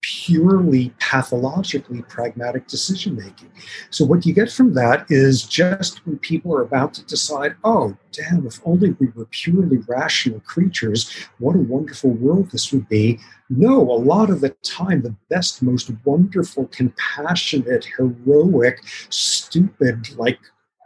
[0.00, 3.50] purely pathologically pragmatic decision making.
[3.90, 7.96] So, what you get from that is just when people are about to decide, oh,
[8.12, 13.18] damn, if only we were purely rational creatures, what a wonderful world this would be.
[13.50, 20.38] No, a lot of the time, the best, most wonderful, compassionate, heroic, stupid, like,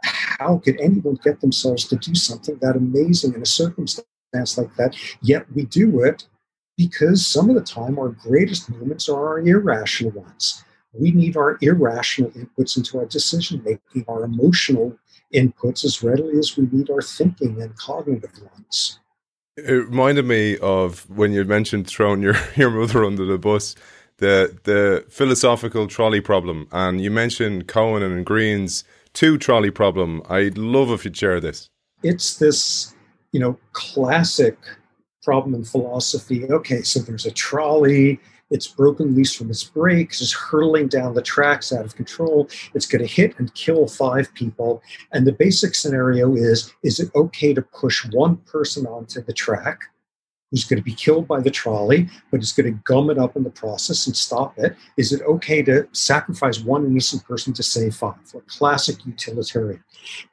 [0.03, 4.95] how could anyone get themselves to do something that amazing in a circumstance like that?
[5.21, 6.27] Yet we do it
[6.77, 10.63] because some of the time our greatest moments are our irrational ones.
[10.93, 14.97] We need our irrational inputs into our decision making, our emotional
[15.33, 18.99] inputs as readily as we need our thinking and cognitive ones.
[19.55, 23.75] It reminded me of when you mentioned throwing your, your mother under the bus,
[24.17, 28.83] the the philosophical trolley problem, and you mentioned Cohen and Greene's
[29.13, 30.21] two trolley problem.
[30.29, 31.67] I'd love if you'd share this.
[32.03, 32.95] It's this,
[33.31, 34.57] you know, classic
[35.23, 36.45] problem in philosophy.
[36.49, 38.19] Okay, so there's a trolley,
[38.51, 42.49] it's broken loose from its brakes, it's hurtling down the tracks out of control.
[42.73, 44.83] It's going to hit and kill five people.
[45.11, 49.81] And the basic scenario is is it okay to push one person onto the track?
[50.53, 53.35] Who's going to be killed by the trolley, but is going to gum it up
[53.35, 54.75] in the process and stop it?
[54.97, 58.19] Is it okay to sacrifice one innocent person to save five?
[58.35, 59.83] Like classic utilitarian.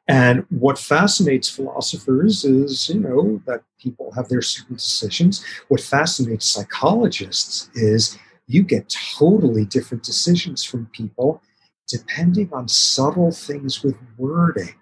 [0.08, 5.42] And what fascinates philosophers is, you know, that people have their certain decisions.
[5.68, 11.40] What fascinates psychologists is you get totally different decisions from people
[11.88, 14.74] depending on subtle things with wording,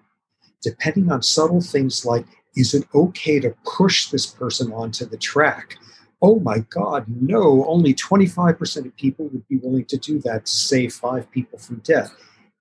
[0.62, 2.26] depending on subtle things like
[2.58, 5.78] is it okay to push this person onto the track?
[6.20, 10.52] Oh my God, no, only 25% of people would be willing to do that to
[10.52, 12.12] save five people from death.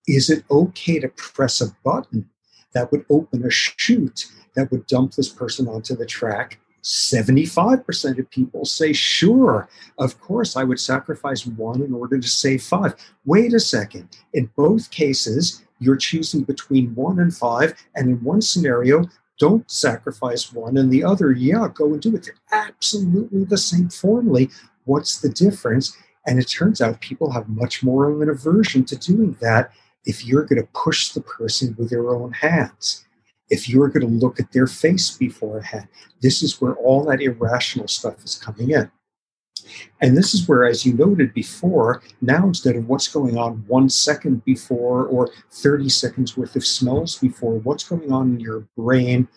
[0.08, 2.30] Is it okay to press a button
[2.74, 6.60] that would open a chute that would dump this person onto the track?
[6.84, 12.62] 75% of people say, sure, of course, I would sacrifice one in order to save
[12.62, 12.94] five.
[13.26, 14.16] Wait a second.
[14.34, 17.74] In both cases, you're choosing between one and five.
[17.96, 19.06] And in one scenario,
[19.40, 22.26] don't sacrifice one and the other, yeah, go and do it.
[22.26, 24.50] They're absolutely the same formally.
[24.86, 25.96] What's the difference?
[26.26, 29.72] And it turns out people have much more of an aversion to doing that
[30.06, 33.06] if you're going to push the person with their own hands.
[33.50, 35.88] If you're going to look at their face beforehand,
[36.22, 38.92] this is where all that irrational stuff is coming in.
[40.02, 43.90] And this is where, as you noted before, now instead of what's going on one
[43.90, 49.28] second before or 30 seconds worth of smells before, what's going on in your brain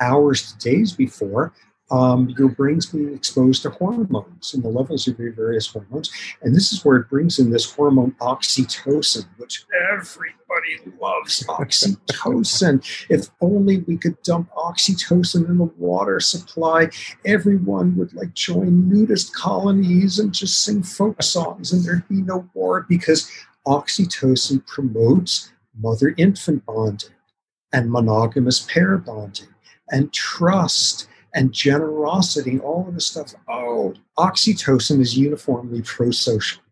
[0.00, 1.52] hours to days before,
[1.90, 6.10] um, your brain's being exposed to hormones and the levels of your various hormones.
[6.42, 13.06] And this is where it brings in this hormone oxytocin, which everybody loves oxytocin.
[13.08, 16.90] if only we could dump oxytocin in the water supply,
[17.24, 22.48] everyone would like join nudist colonies and just sing folk songs and there'd be no
[22.54, 23.30] war because
[23.66, 27.10] oxytocin promotes mother infant bonding
[27.72, 29.48] and monogamous pair bonding
[29.90, 33.34] and trust and generosity, all of this stuff.
[33.48, 36.62] Oh, oxytocin is uniformly pro social.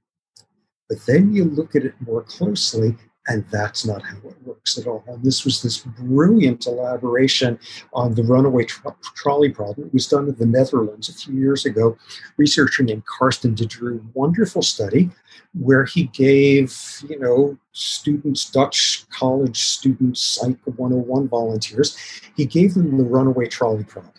[0.88, 2.96] But then you look at it more closely,
[3.28, 5.02] and that's not how it works at all.
[5.08, 7.58] And this was this brilliant elaboration
[7.92, 9.88] on the runaway tro- trolley problem.
[9.88, 11.98] It was done in the Netherlands a few years ago.
[12.36, 15.10] Researcher named Carsten de Dreu, wonderful study
[15.54, 21.96] where he gave, you know, students, Dutch college students, Psych 101 volunteers,
[22.36, 24.12] he gave them the runaway trolley problem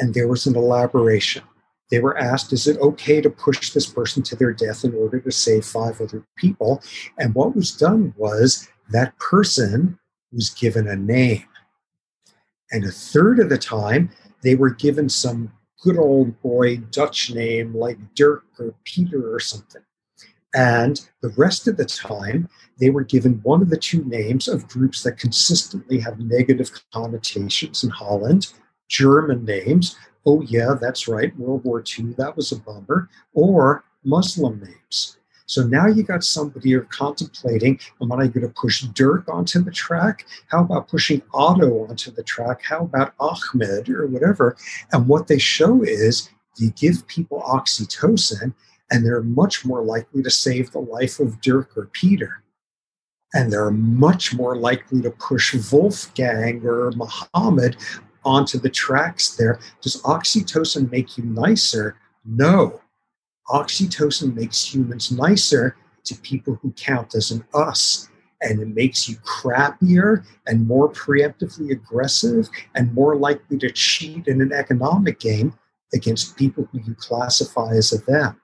[0.00, 1.44] and there was an elaboration.
[1.90, 5.20] They were asked, is it okay to push this person to their death in order
[5.20, 6.82] to save five other people?
[7.18, 9.98] And what was done was that person
[10.32, 11.44] was given a name.
[12.72, 14.10] And a third of the time,
[14.42, 19.82] they were given some good old boy Dutch name like Dirk or Peter or something.
[20.54, 22.48] And the rest of the time,
[22.78, 27.84] they were given one of the two names of groups that consistently have negative connotations
[27.84, 28.52] in Holland
[28.90, 29.96] German names.
[30.26, 33.08] Oh, yeah, that's right, World War II, that was a bummer.
[33.32, 35.16] Or Muslim names.
[35.46, 39.72] So now you got somebody you're contemplating, am I going to push Dirk onto the
[39.72, 40.24] track?
[40.46, 42.62] How about pushing Otto onto the track?
[42.62, 44.56] How about Ahmed or whatever?
[44.92, 48.54] And what they show is you give people oxytocin,
[48.92, 52.44] and they're much more likely to save the life of Dirk or Peter.
[53.34, 57.76] And they're much more likely to push Wolfgang or Muhammad
[58.24, 59.60] onto the tracks there.
[59.80, 61.96] Does oxytocin make you nicer?
[62.24, 62.80] No
[63.50, 68.08] oxytocin makes humans nicer to people who count as an us.
[68.42, 74.40] And it makes you crappier and more preemptively aggressive and more likely to cheat in
[74.40, 75.52] an economic game
[75.92, 78.40] against people who you classify as a them.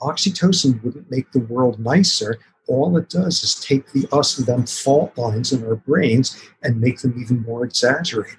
[0.00, 2.38] Oxytocin wouldn't make the world nicer.
[2.68, 6.80] All it does is take the us and them fault lines in our brains and
[6.80, 8.36] make them even more exaggerated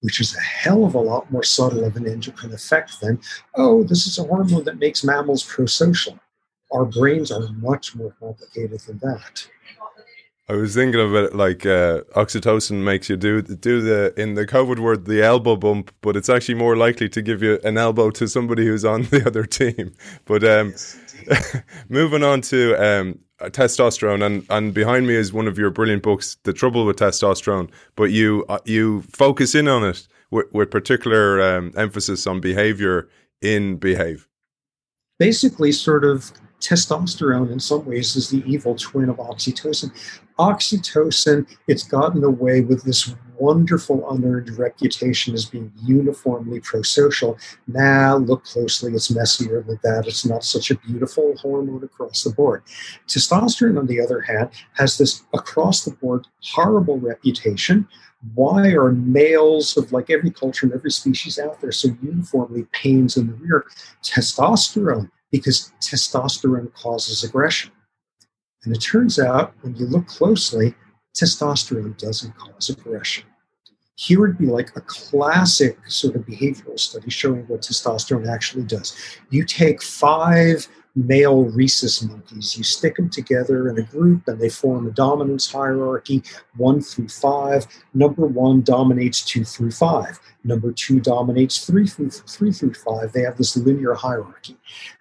[0.00, 3.20] which is a hell of a lot more subtle of an endocrine effect than,
[3.54, 6.18] oh, this is a hormone that makes mammals prosocial.
[6.72, 9.48] Our brains are much more complicated than that.
[10.50, 14.46] I was thinking of it like uh, oxytocin makes you do do the in the
[14.46, 18.08] COVID word the elbow bump, but it's actually more likely to give you an elbow
[18.10, 19.92] to somebody who's on the other team.
[20.24, 20.98] But um, yes,
[21.90, 26.38] moving on to um, testosterone, and and behind me is one of your brilliant books,
[26.44, 31.42] "The Trouble with Testosterone." But you uh, you focus in on it with, with particular
[31.42, 33.06] um, emphasis on behavior
[33.42, 34.26] in behave.
[35.18, 39.92] Basically, sort of testosterone in some ways is the evil twin of oxytocin.
[40.38, 47.38] Oxytocin, it's gotten away with this wonderful unearned reputation as being uniformly prosocial.
[47.66, 50.06] Now, look closely, it's messier than that.
[50.06, 52.62] It's not such a beautiful hormone across the board.
[53.06, 57.86] Testosterone, on the other hand, has this across the board horrible reputation.
[58.34, 63.16] Why are males of like every culture and every species out there so uniformly pains
[63.16, 63.66] in the rear?
[64.02, 67.70] Testosterone, because testosterone causes aggression.
[68.64, 70.74] And it turns out, when you look closely,
[71.14, 73.24] testosterone doesn't cause aggression.
[73.94, 78.96] Here would be like a classic sort of behavioral study showing what testosterone actually does.
[79.30, 84.48] You take five male rhesus monkeys, you stick them together in a group and they
[84.48, 86.22] form a dominance hierarchy
[86.56, 87.66] one through five.
[87.94, 90.18] Number one dominates two through five.
[90.44, 93.12] Number two dominates three through, three through five.
[93.12, 94.56] They have this linear hierarchy.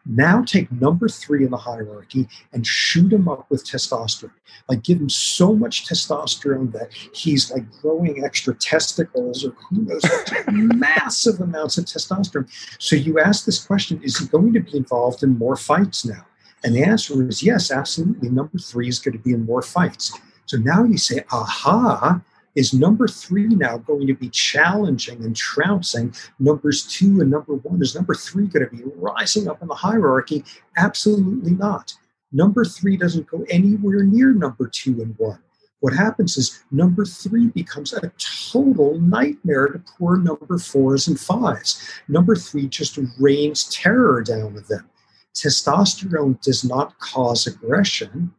[0.05, 4.31] Now take number three in the hierarchy and shoot him up with testosterone.
[4.67, 10.01] Like give him so much testosterone that he's like growing extra testicles or who knows,
[10.51, 12.49] massive amounts of testosterone.
[12.79, 16.25] So you ask this question is he going to be involved in more fights now?
[16.63, 18.29] And the answer is yes, absolutely.
[18.29, 20.11] Number three is going to be in more fights.
[20.47, 22.21] So now you say, aha,
[22.57, 27.83] is number three now going to be challenging and trouncing numbers two and number one?
[27.83, 30.43] Is number three going to be rising up in the hierarchy?
[30.75, 31.93] Absolutely not.
[32.31, 35.37] Number three doesn't go anywhere near number two and one.
[35.81, 38.11] What happens is number three becomes a
[38.51, 41.79] total nightmare to poor number fours and fives.
[42.07, 44.89] Number three just rains terror down on them.
[45.35, 48.33] Testosterone does not cause aggression.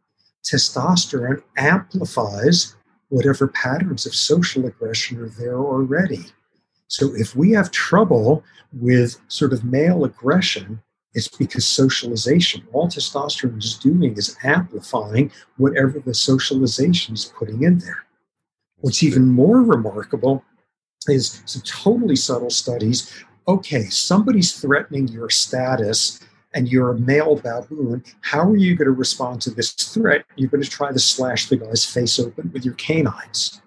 [0.45, 2.75] Testosterone amplifies
[3.09, 6.27] whatever patterns of social aggression are there already.
[6.89, 10.83] So if we have trouble with sort of male aggression,
[11.15, 17.79] it's because socialization, all testosterone is doing is amplifying whatever the socialization is putting in
[17.79, 18.05] there.
[18.81, 20.45] What's even more remarkable
[21.09, 23.25] is some totally subtle studies.
[23.47, 26.21] Okay, somebody's threatening your status
[26.59, 30.25] and you're a male baboon, how are you going to respond to this threat?
[30.35, 33.63] You're going to try to slash the guy's face open with your canines.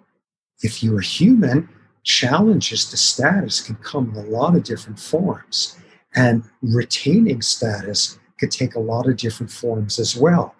[0.62, 1.70] If you're a human,
[2.04, 5.80] challenges to status can come in a lot of different forms.
[6.16, 10.54] And retaining status could take a lot of different forms as well.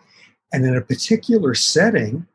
[0.54, 2.28] And in a particular setting,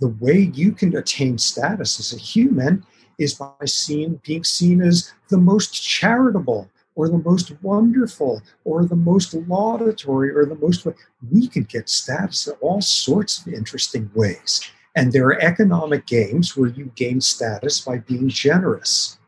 [0.00, 2.86] the way you can attain status as a human
[3.18, 8.96] is by seeing, being seen as the most charitable, or the most wonderful or the
[8.96, 10.86] most laudatory or the most
[11.30, 14.62] we can get status in all sorts of interesting ways.
[14.96, 19.18] And there are economic games where you gain status by being generous.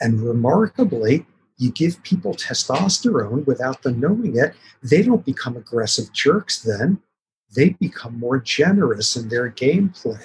[0.00, 1.24] And remarkably
[1.56, 4.54] you give people testosterone without them knowing it.
[4.82, 7.00] They don't become aggressive jerks then.
[7.54, 10.24] They become more generous in their gameplay.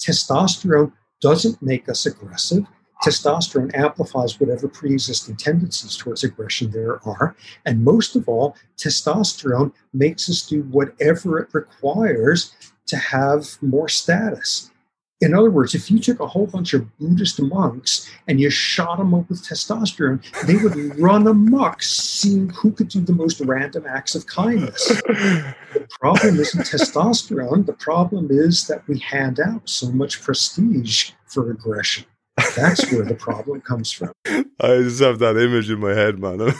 [0.00, 2.64] Testosterone doesn't make us aggressive
[3.02, 7.36] testosterone amplifies whatever pre existing tendencies towards aggression there are.
[7.64, 12.54] And most of all, testosterone makes us do whatever it requires
[12.86, 14.70] to have more status.
[15.22, 18.96] In other words, if you took a whole bunch of Buddhist monks and you shot
[18.96, 23.84] them up with testosterone, they would run amok, seeing who could do the most random
[23.86, 24.88] acts of kindness.
[24.88, 27.66] the problem isn't testosterone.
[27.66, 32.06] The problem is that we hand out so much prestige for aggression.
[32.56, 34.12] That's where the problem comes from.
[34.26, 36.38] I just have that image in my head, man.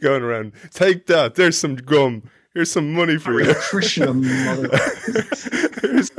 [0.00, 1.34] Going around, take that.
[1.34, 2.24] There's some gum.
[2.54, 3.46] Here's some money for you.
[3.46, 4.68] Mother.
[5.80, 6.10] here's,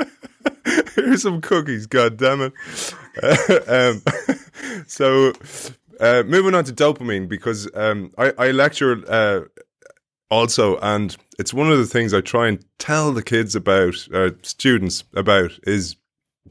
[0.96, 1.86] here's some cookies.
[1.86, 2.54] God damn it.
[3.22, 4.02] Uh, um,
[4.88, 5.34] so,
[6.00, 9.42] uh, moving on to dopamine because um, I, I lecture uh,
[10.32, 14.32] also, and it's one of the things I try and tell the kids about, uh,
[14.42, 15.96] students about, is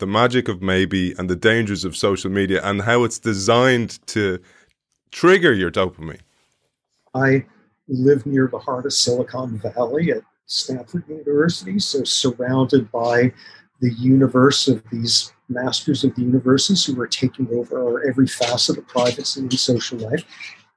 [0.03, 4.41] the magic of maybe and the dangers of social media and how it's designed to
[5.13, 6.19] trigger your dopamine.
[7.15, 7.47] I
[7.87, 13.33] live near the heart of Silicon Valley at Stanford University, so surrounded by
[13.81, 18.89] the universe of these masters of the universes who are taking over every facet of
[18.89, 20.25] privacy and social life.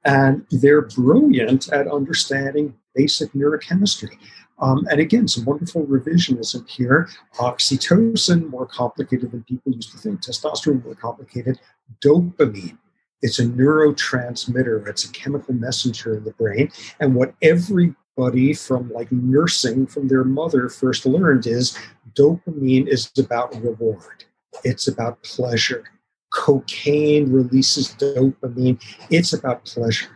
[0.04, 4.18] And they're brilliant at understanding basic neurochemistry.
[4.58, 7.08] Um, and again, some wonderful revisionism here.
[7.36, 10.22] Oxytocin, more complicated than people used to think.
[10.22, 11.60] Testosterone, more complicated.
[12.04, 12.78] Dopamine,
[13.22, 16.70] it's a neurotransmitter, it's a chemical messenger in the brain.
[17.00, 21.76] And what everybody from like nursing from their mother first learned is
[22.14, 24.24] dopamine is about reward,
[24.64, 25.84] it's about pleasure.
[26.32, 30.08] Cocaine releases dopamine, it's about pleasure.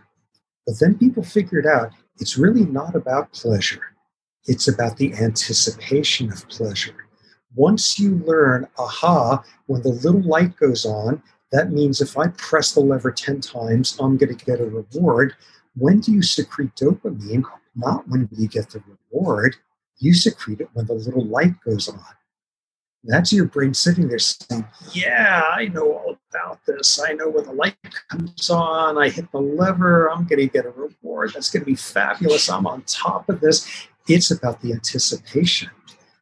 [0.66, 3.90] But then people figured out it's really not about pleasure
[4.50, 7.06] it's about the anticipation of pleasure.
[7.54, 11.22] Once you learn, aha, when the little light goes on,
[11.52, 15.36] that means if I press the lever 10 times, I'm going to get a reward.
[15.76, 17.44] When do you secrete dopamine?
[17.76, 18.82] Not when you get the
[19.12, 19.54] reward.
[19.98, 22.00] You secrete it when the little light goes on.
[23.04, 27.00] That's your brain sitting there saying, Yeah, I know all about this.
[27.00, 27.76] I know when the light
[28.08, 31.32] comes on, I hit the lever, I'm going to get a reward.
[31.34, 32.50] That's going to be fabulous.
[32.50, 33.86] I'm on top of this.
[34.12, 35.70] It's about the anticipation.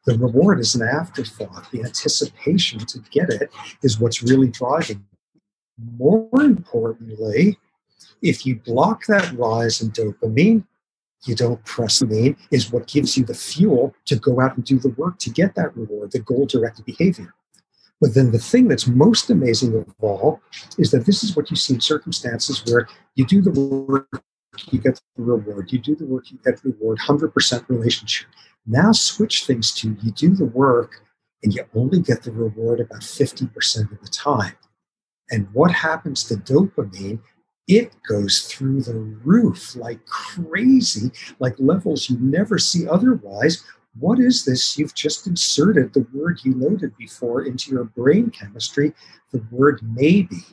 [0.05, 1.71] The reward is an afterthought.
[1.71, 3.49] The anticipation to get it
[3.81, 5.03] is what's really driving.
[5.97, 7.57] More importantly,
[8.21, 10.65] if you block that rise in dopamine,
[11.25, 14.77] you don't press dopamine is what gives you the fuel to go out and do
[14.77, 17.33] the work to get that reward, the goal directed behavior.
[17.99, 20.41] But then the thing that's most amazing of all
[20.77, 24.23] is that this is what you see in circumstances where you do the work
[24.71, 25.71] you get the reward.
[25.71, 28.27] You do the work, you get the reward, 100% relationship.
[28.65, 31.03] Now switch things to you do the work
[31.43, 34.55] and you only get the reward about 50% of the time.
[35.31, 37.21] And what happens to dopamine?
[37.67, 43.63] It goes through the roof like crazy, like levels you never see otherwise.
[43.99, 44.77] What is this?
[44.77, 48.93] You've just inserted the word you noted before into your brain chemistry,
[49.31, 50.43] the word maybe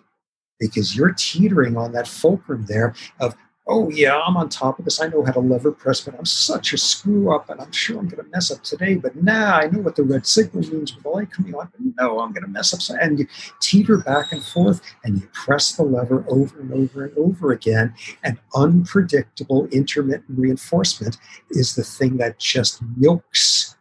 [0.58, 3.34] because you're teetering on that fulcrum there of
[3.68, 5.00] oh yeah, I'm on top of this.
[5.00, 7.98] I know how to lever press, but I'm such a screw up, and I'm sure
[7.98, 8.94] I'm going to mess up today.
[8.94, 11.70] But now I know what the red signal means with the light coming on.
[11.72, 12.98] But no, I'm going to mess up.
[13.00, 13.26] And you
[13.60, 17.94] teeter back and forth, and you press the lever over and over and over again.
[18.22, 21.18] And unpredictable intermittent reinforcement
[21.50, 23.75] is the thing that just milks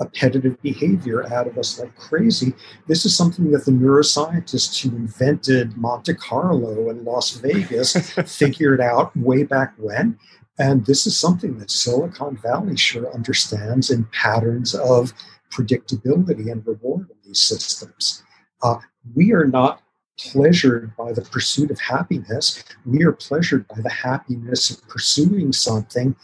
[0.00, 2.52] appetitive behavior out of us like crazy.
[2.88, 7.92] This is something that the neuroscientists who invented Monte Carlo and Las Vegas
[8.26, 10.18] figured out way back when.
[10.58, 15.12] And this is something that Silicon Valley sure understands in patterns of
[15.50, 18.22] predictability and reward in these systems.
[18.62, 18.76] Uh,
[19.14, 19.80] we are not
[20.18, 22.64] pleasured by the pursuit of happiness.
[22.86, 26.14] We are pleasured by the happiness of pursuing something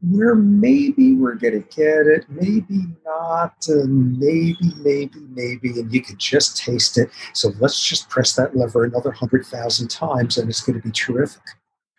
[0.00, 6.16] where maybe we're going to get it, maybe not, maybe, maybe, maybe, and you can
[6.18, 7.10] just taste it.
[7.32, 11.42] So let's just press that lever another 100,000 times and it's going to be terrific.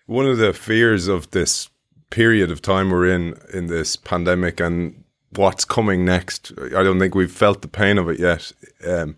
[0.05, 1.69] One of the fears of this
[2.09, 5.03] period of time we're in, in this pandemic and
[5.35, 8.51] what's coming next, I don't think we've felt the pain of it yet,
[8.87, 9.17] um,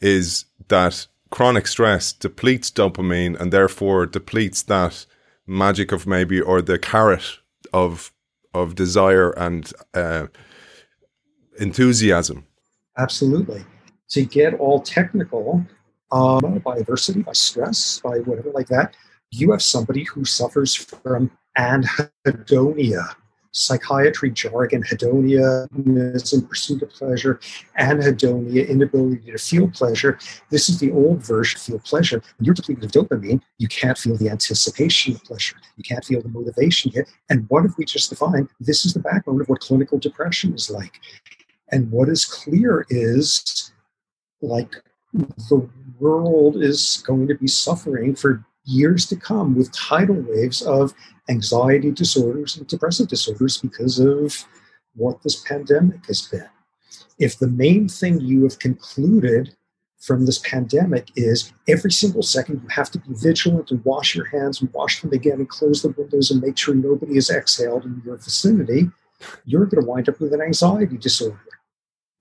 [0.00, 5.06] is that chronic stress depletes dopamine and therefore depletes that
[5.46, 7.38] magic of maybe or the carrot
[7.72, 8.11] of
[8.54, 10.26] of desire and uh,
[11.58, 12.46] enthusiasm.
[12.98, 13.64] Absolutely.
[14.10, 15.64] To get all technical,
[16.12, 18.94] um, by adversity, by stress, by whatever like that,
[19.30, 23.14] you have somebody who suffers from anhedonia.
[23.52, 27.38] Psychiatry jargon, hedonia, in pursuit of pleasure,
[27.78, 30.18] anhedonia, inability to feel pleasure.
[30.50, 32.22] This is the old version, feel pleasure.
[32.38, 35.56] When you're depleted of dopamine, you can't feel the anticipation of pleasure.
[35.76, 37.12] You can't feel the motivation yet.
[37.28, 38.48] And what have we just defined?
[38.58, 41.00] This is the backbone of what clinical depression is like.
[41.70, 43.72] And what is clear is
[44.40, 44.82] like
[45.12, 50.94] the world is going to be suffering for years to come with tidal waves of
[51.28, 54.44] anxiety disorders and depressive disorders because of
[54.94, 56.48] what this pandemic has been.
[57.18, 59.54] If the main thing you have concluded
[60.00, 64.24] from this pandemic is every single second you have to be vigilant and wash your
[64.26, 67.84] hands and wash them again and close the windows and make sure nobody is exhaled
[67.84, 68.90] in your vicinity,
[69.44, 71.38] you're going to wind up with an anxiety disorder.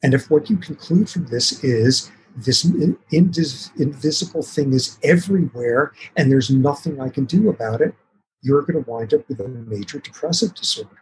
[0.04, 2.64] And if what you conclude from this is this
[3.12, 7.96] invisible thing is everywhere and there's nothing I can do about it,
[8.42, 10.98] you're going to wind up with a major depressive disorder.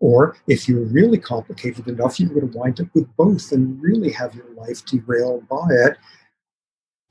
[0.00, 4.10] Or if you're really complicated enough, you're going to wind up with both and really
[4.12, 5.98] have your life derailed by it.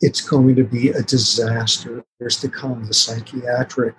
[0.02, 2.04] It's going to be a disaster.
[2.20, 3.96] There's to come the psychiatric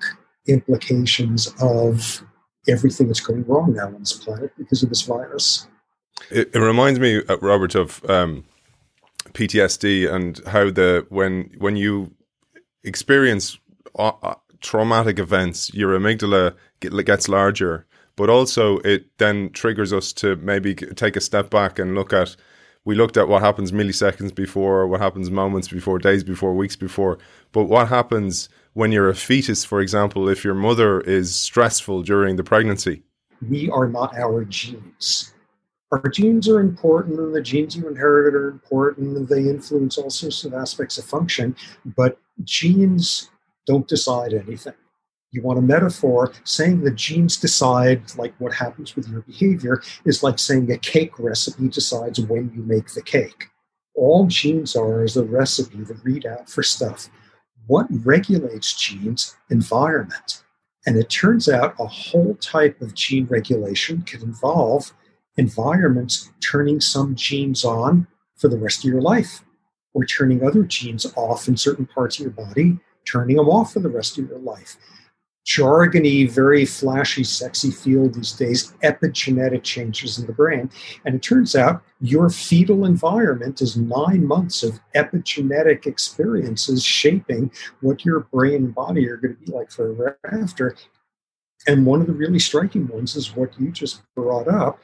[0.47, 2.25] implications of
[2.69, 5.69] everything that's going wrong now on this planet because of this virus.
[6.31, 8.45] It, it reminds me, uh, Robert, of um,
[9.33, 12.13] PTSD and how the when when you
[12.85, 13.59] experience
[13.99, 17.87] uh, uh, traumatic events, your amygdala get, gets larger,
[18.17, 22.37] but also it then triggers us to maybe take a step back and look at.
[22.87, 27.19] We looked at what happens milliseconds before, what happens moments before, days before, weeks before,
[27.53, 32.37] but what happens when you're a fetus, for example, if your mother is stressful during
[32.37, 33.03] the pregnancy?
[33.47, 35.35] We are not our genes
[35.93, 40.45] our genes are important and the genes you inherit are important they influence all sorts
[40.45, 41.57] of aspects of function,
[41.97, 43.31] but genes
[43.71, 44.75] don't decide anything.
[45.31, 50.25] You want a metaphor, saying the genes decide like what happens with your behavior is
[50.25, 53.45] like saying a cake recipe decides when you make the cake.
[53.95, 57.09] All genes are is a recipe, the readout for stuff.
[57.69, 59.37] What regulates genes?
[59.51, 60.43] Environment.
[60.85, 64.93] And it turns out a whole type of gene regulation can involve
[65.37, 69.45] environments turning some genes on for the rest of your life,
[69.95, 73.81] or turning other genes off in certain parts of your body, turning them off for
[73.81, 74.77] the rest of your life.
[75.47, 80.71] Jargony, very flashy, sexy field these days, epigenetic changes in the brain.
[81.05, 88.05] And it turns out your fetal environment is nine months of epigenetic experiences shaping what
[88.05, 90.77] your brain and body are going to be like forever after.
[91.67, 94.79] And one of the really striking ones is what you just brought up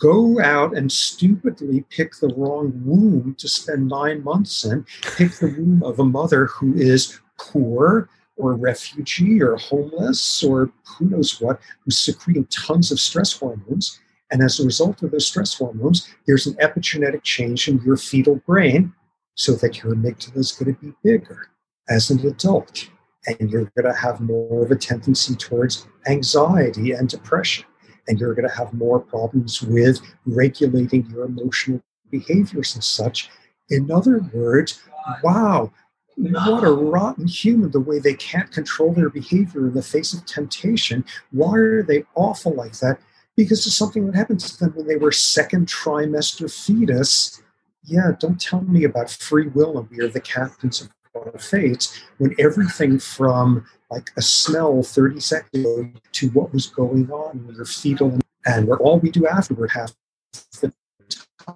[0.00, 4.86] go out and stupidly pick the wrong womb to spend nine months in,
[5.16, 11.06] pick the womb of a mother who is poor or refugee or homeless or who
[11.06, 14.00] knows what, who's secreting tons of stress hormones.
[14.30, 18.36] And as a result of those stress hormones, there's an epigenetic change in your fetal
[18.46, 18.92] brain
[19.34, 21.48] so that your amygdala is going to be bigger
[21.88, 22.88] as an adult.
[23.26, 27.64] And you're going to have more of a tendency towards anxiety and depression
[28.08, 31.80] and you're going to have more problems with regulating your emotional
[32.10, 33.30] behaviors and such.
[33.68, 34.82] In other words,
[35.22, 35.70] wow,
[36.18, 40.26] what a rotten human the way they can't control their behavior in the face of
[40.26, 41.04] temptation.
[41.30, 42.98] Why are they awful like that?
[43.36, 47.40] Because of something that happened to them when they were second trimester fetus.
[47.84, 52.00] Yeah, don't tell me about free will and we are the captains of our fates
[52.18, 57.54] when everything from like a smell 30 seconds ago to what was going on in
[57.54, 59.94] your fetal and where all we do afterward the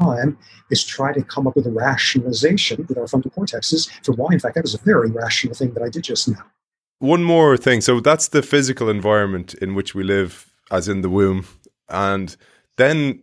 [0.00, 0.38] time
[0.70, 4.38] is try to come up with a rationalization with our frontal cortexes for why in
[4.38, 6.44] fact that was a very rational thing that i did just now
[6.98, 11.10] one more thing so that's the physical environment in which we live as in the
[11.10, 11.46] womb
[11.88, 12.36] and
[12.76, 13.22] then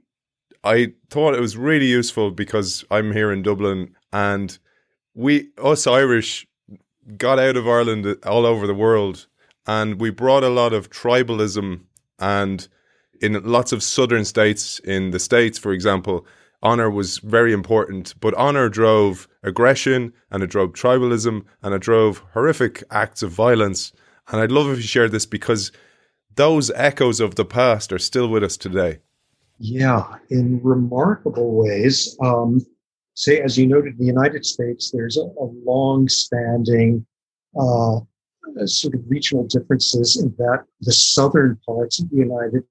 [0.63, 4.59] i thought it was really useful because i'm here in dublin and
[5.15, 6.45] we us irish
[7.17, 9.27] got out of Ireland all over the world,
[9.65, 11.81] and we brought a lot of tribalism.
[12.19, 12.67] And
[13.21, 16.25] in lots of southern states, in the states, for example,
[16.61, 18.13] honor was very important.
[18.19, 23.91] But honor drove aggression, and it drove tribalism, and it drove horrific acts of violence.
[24.29, 25.71] And I'd love if you shared this because
[26.35, 28.99] those echoes of the past are still with us today.
[29.57, 32.15] Yeah, in remarkable ways.
[32.21, 32.65] Um,
[33.15, 37.05] say, as you noted, in the United States, there's a, a long-standing
[37.59, 37.99] uh,
[38.65, 42.63] sort of regional differences in that the southern parts of the United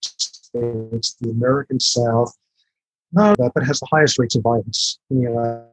[0.00, 2.36] States, the American South,
[3.12, 5.66] that, but has the highest rates of violence in the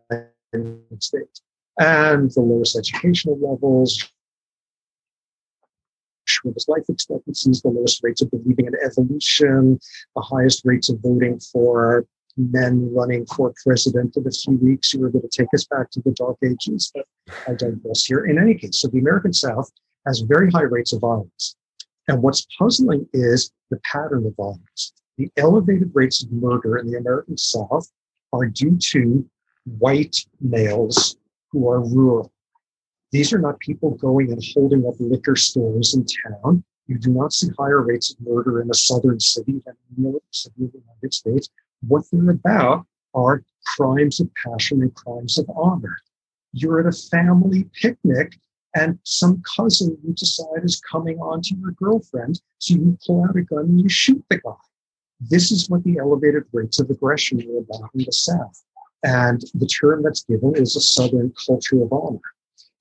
[0.54, 1.42] United States,
[1.80, 4.12] and the lowest educational levels,
[6.26, 9.80] shortest life expectancies, the lowest rates of believing in evolution,
[10.16, 12.06] the highest rates of voting for
[12.38, 15.90] men running for president in a few weeks who are going to take us back
[15.92, 16.92] to the dark ages.
[16.94, 17.06] But
[17.48, 18.26] I digress here.
[18.26, 19.70] In any case, so the American South
[20.06, 21.56] has very high rates of violence.
[22.08, 24.94] And what's puzzling is the pattern of violence.
[25.20, 27.92] The elevated rates of murder in the American South
[28.32, 29.30] are due to
[29.66, 31.18] white males
[31.52, 32.32] who are rural.
[33.12, 36.64] These are not people going and holding up liquor stores in town.
[36.88, 40.22] You do not see higher rates of murder in a southern city than in the
[40.32, 41.50] city of the United States.
[41.86, 43.44] What they're about are
[43.76, 45.98] crimes of passion and crimes of honor.
[46.54, 48.40] You're at a family picnic
[48.74, 52.40] and some cousin you decide is coming on to your girlfriend.
[52.60, 54.54] So you pull out a gun and you shoot the guy.
[55.20, 58.64] This is what the elevated rates of aggression were about in the South.
[59.04, 62.20] And the term that's given is a Southern culture of honor.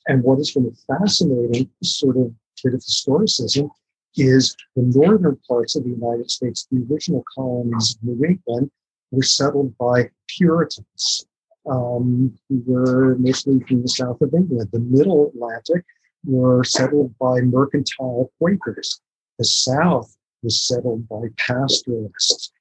[0.07, 2.33] And what is really fascinating, sort of
[2.63, 3.71] bit of historicism,
[4.17, 8.71] is the northern parts of the United States, the original colonies of New England,
[9.11, 11.27] were settled by Puritans
[11.69, 14.69] um, who were mostly from the south of England.
[14.73, 15.85] The middle Atlantic
[16.25, 19.01] were settled by mercantile Quakers.
[19.39, 22.53] The south was settled by pastoralists,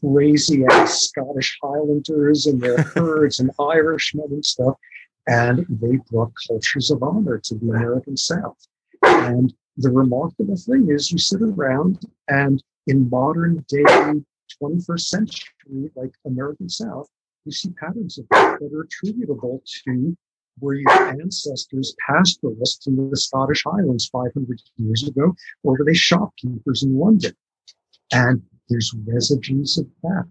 [0.00, 4.76] crazy ass Scottish Highlanders and their herds and Irishmen and stuff.
[5.26, 8.58] And they brought cultures of honor to the American South.
[9.02, 13.82] And the remarkable thing is, you sit around and in modern day
[14.62, 17.08] 21st century, like American South,
[17.44, 20.16] you see patterns of that that are attributable to
[20.60, 26.82] were your ancestors pastoralists in the Scottish Highlands 500 years ago, or were they shopkeepers
[26.82, 27.34] in London?
[28.12, 30.26] And there's residues of that,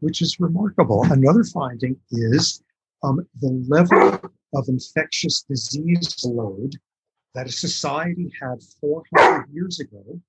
[0.00, 1.04] which is remarkable.
[1.10, 2.62] Another finding is
[3.02, 4.20] um, the level
[4.54, 6.76] of infectious disease load
[7.34, 10.20] that a society had 400 years ago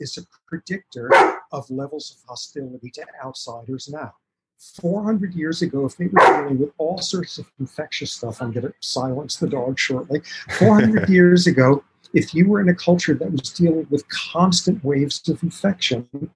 [0.00, 1.10] is a predictor
[1.52, 4.12] of levels of hostility to outsiders now.
[4.58, 8.66] 400 years ago, if they were dealing with all sorts of infectious stuff, I'm going
[8.66, 10.22] to silence the dog shortly.
[10.58, 11.84] 400 years ago,
[12.14, 16.30] if you were in a culture that was dealing with constant waves of infection,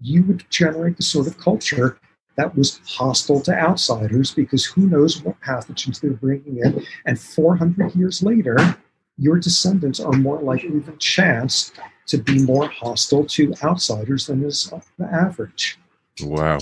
[0.00, 1.98] you would generate the sort of culture
[2.36, 6.84] that was hostile to outsiders because who knows what pathogens they're bringing in.
[7.06, 8.56] And 400 years later,
[9.16, 11.72] your descendants are more likely than chance
[12.06, 15.78] to be more hostile to outsiders than is the average.
[16.22, 16.58] Wow.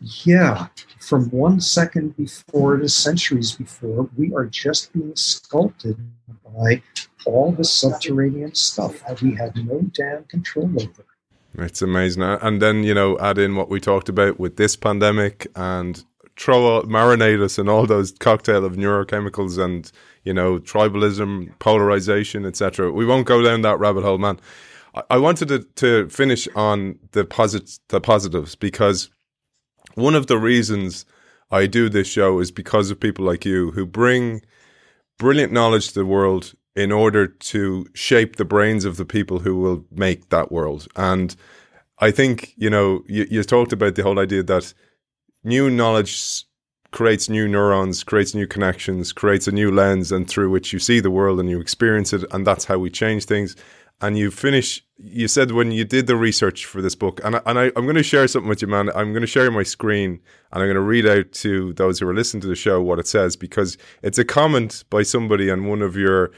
[0.00, 0.66] Yeah,
[1.00, 5.96] from one second before to centuries before, we are just being sculpted
[6.44, 6.82] by
[7.24, 11.04] all the subterranean stuff that we had no damn control over.
[11.58, 12.22] It's amazing.
[12.22, 16.04] And then, you know, add in what we talked about with this pandemic and
[16.36, 19.90] throw marinate us in all those cocktail of neurochemicals and,
[20.24, 22.92] you know, tribalism, polarization, etc.
[22.92, 24.38] We won't go down that rabbit hole, man.
[24.94, 29.08] I, I wanted to, to finish on the posit- the positives because
[29.96, 31.04] one of the reasons
[31.50, 34.42] I do this show is because of people like you who bring
[35.18, 39.56] brilliant knowledge to the world in order to shape the brains of the people who
[39.56, 40.86] will make that world.
[40.94, 41.34] And
[41.98, 44.74] I think, you know, you, you talked about the whole idea that
[45.42, 46.44] new knowledge
[46.90, 51.00] creates new neurons, creates new connections, creates a new lens, and through which you see
[51.00, 52.24] the world and you experience it.
[52.32, 53.56] And that's how we change things
[54.00, 57.40] and you finish you said when you did the research for this book and, I,
[57.46, 58.90] and I, i'm going to share something with you man.
[58.94, 60.20] I'm going to share my screen
[60.52, 62.98] and i'm going to read out to those who are listening to the show what
[62.98, 66.30] it says because it's a comment by somebody on one of your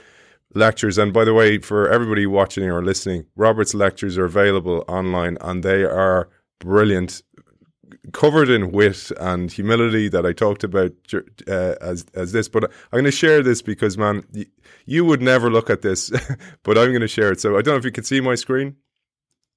[0.54, 0.96] lectures.
[0.96, 5.62] And by the way for everybody watching or listening robert's lectures are available online and
[5.62, 6.28] they are
[6.58, 7.22] brilliant
[8.12, 10.92] covered in wit and humility that I talked about
[11.46, 12.48] uh, as as this.
[12.48, 14.46] But I'm going to share this because, man, y-
[14.86, 16.10] you would never look at this,
[16.62, 17.40] but I'm going to share it.
[17.40, 18.76] So I don't know if you can see my screen.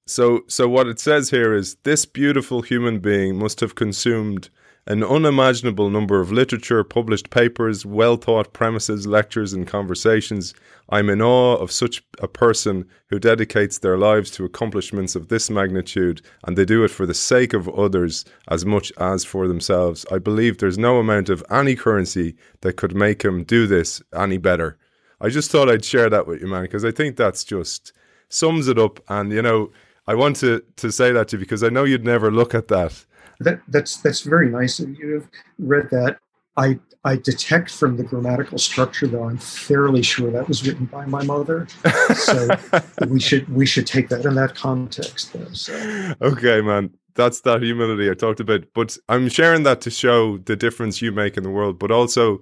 [0.06, 4.50] So so what it says here is this beautiful human being must have consumed
[4.86, 10.54] an unimaginable number of literature, published papers, well thought premises, lectures, and conversations.
[10.88, 15.48] I'm in awe of such a person who dedicates their lives to accomplishments of this
[15.48, 20.04] magnitude, and they do it for the sake of others as much as for themselves.
[20.10, 24.38] I believe there's no amount of any currency that could make him do this any
[24.38, 24.78] better.
[25.20, 27.92] I just thought I'd share that with you, man, because I think that's just
[28.28, 28.98] sums it up.
[29.08, 29.70] And, you know,
[30.08, 32.66] I want to, to say that to you because I know you'd never look at
[32.68, 33.06] that
[33.44, 35.28] that that's that's very nice of you to have
[35.58, 36.18] read that.
[36.56, 41.04] I I detect from the grammatical structure, though, I'm fairly sure that was written by
[41.06, 41.66] my mother.
[42.14, 42.48] So
[43.08, 45.52] we should we should take that in that context, though.
[45.52, 46.14] So.
[46.22, 46.90] Okay, man.
[47.14, 48.64] That's that humility I talked about.
[48.74, 52.40] But I'm sharing that to show the difference you make in the world, but also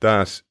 [0.00, 0.42] that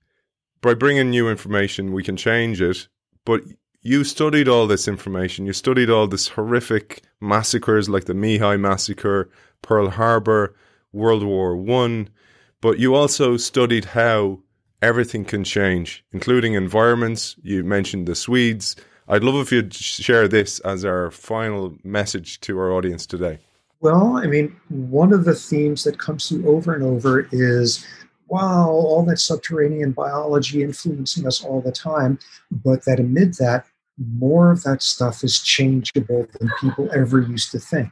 [0.62, 2.88] by bringing new information, we can change it.
[3.24, 3.44] But
[3.84, 5.46] you studied all this information.
[5.46, 9.30] You studied all this horrific massacres like the My Lai massacre,
[9.62, 10.56] Pearl Harbor,
[10.92, 12.10] World War One,
[12.62, 14.40] but you also studied how
[14.82, 17.36] everything can change, including environments.
[17.44, 18.76] You mentioned the Swedes.
[19.08, 23.40] I'd love if you'd share this as our final message to our audience today.
[23.80, 27.86] Well, I mean, one of the themes that comes through over and over is
[28.32, 32.18] wow, all that subterranean biology influencing us all the time,
[32.50, 33.66] but that amid that,
[33.98, 37.92] more of that stuff is changeable than people ever used to think.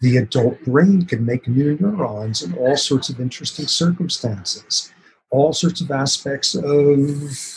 [0.00, 4.92] The adult brain can make new neurons in all sorts of interesting circumstances.
[5.30, 6.64] All sorts of aspects of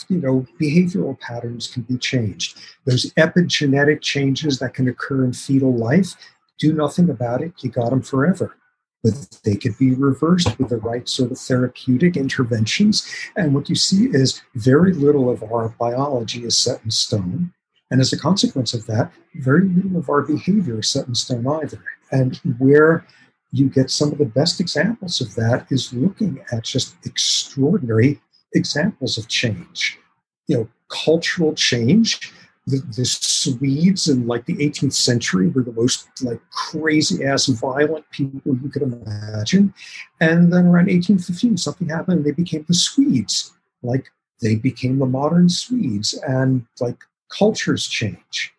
[0.08, 2.58] you know behavioral patterns can be changed.
[2.86, 6.14] Those epigenetic changes that can occur in fetal life,
[6.58, 8.56] do nothing about it, you got them forever
[9.02, 13.08] but they could be reversed with the right sort of therapeutic interventions.
[13.36, 17.52] And what you see is very little of our biology is set in stone.
[17.90, 21.46] And as a consequence of that, very little of our behavior is set in stone
[21.46, 21.82] either.
[22.10, 23.06] And where
[23.52, 28.20] you get some of the best examples of that is looking at just extraordinary
[28.54, 29.98] examples of change.
[30.46, 32.32] You know, cultural change
[32.68, 38.08] the, the Swedes in like the 18th century were the most like crazy ass violent
[38.10, 39.72] people you could imagine.
[40.20, 43.52] And then around 1815, something happened and they became the Swedes.
[43.82, 44.10] Like
[44.42, 46.98] they became the modern Swedes and like
[47.30, 48.52] cultures change.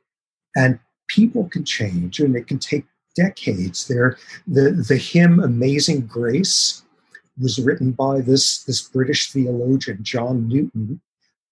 [0.56, 2.86] And people can change and it can take
[3.16, 3.88] decades.
[3.88, 6.84] There, the, the hymn Amazing Grace
[7.40, 11.02] was written by this, this British theologian, John Newton,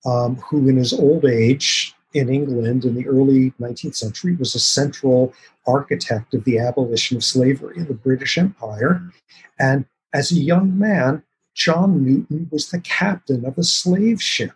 [0.06, 4.60] um, who in his old age in England in the early 19th century was a
[4.60, 5.34] central
[5.66, 9.12] architect of the abolition of slavery in the British Empire.
[9.60, 14.54] And as a young man, John Newton was the captain of a slave ship.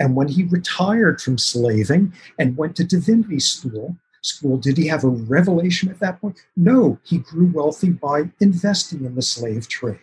[0.00, 5.04] And when he retired from slaving and went to divinity school, school, did he have
[5.04, 6.40] a revelation at that point?
[6.56, 9.98] No, he grew wealthy by investing in the slave trade.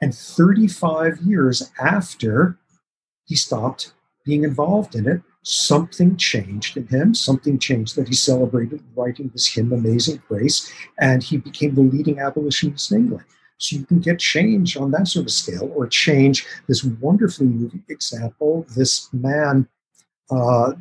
[0.00, 2.58] And 35 years after
[3.24, 3.92] he stopped
[4.24, 9.48] being involved in it, something changed in him, something changed that he celebrated writing this
[9.48, 13.24] hymn, Amazing Grace, and he became the leading abolitionist in England.
[13.58, 17.84] So you can get change on that sort of scale, or change this wonderfully moving
[17.88, 18.66] example.
[18.74, 19.68] This man,
[20.30, 20.72] uh,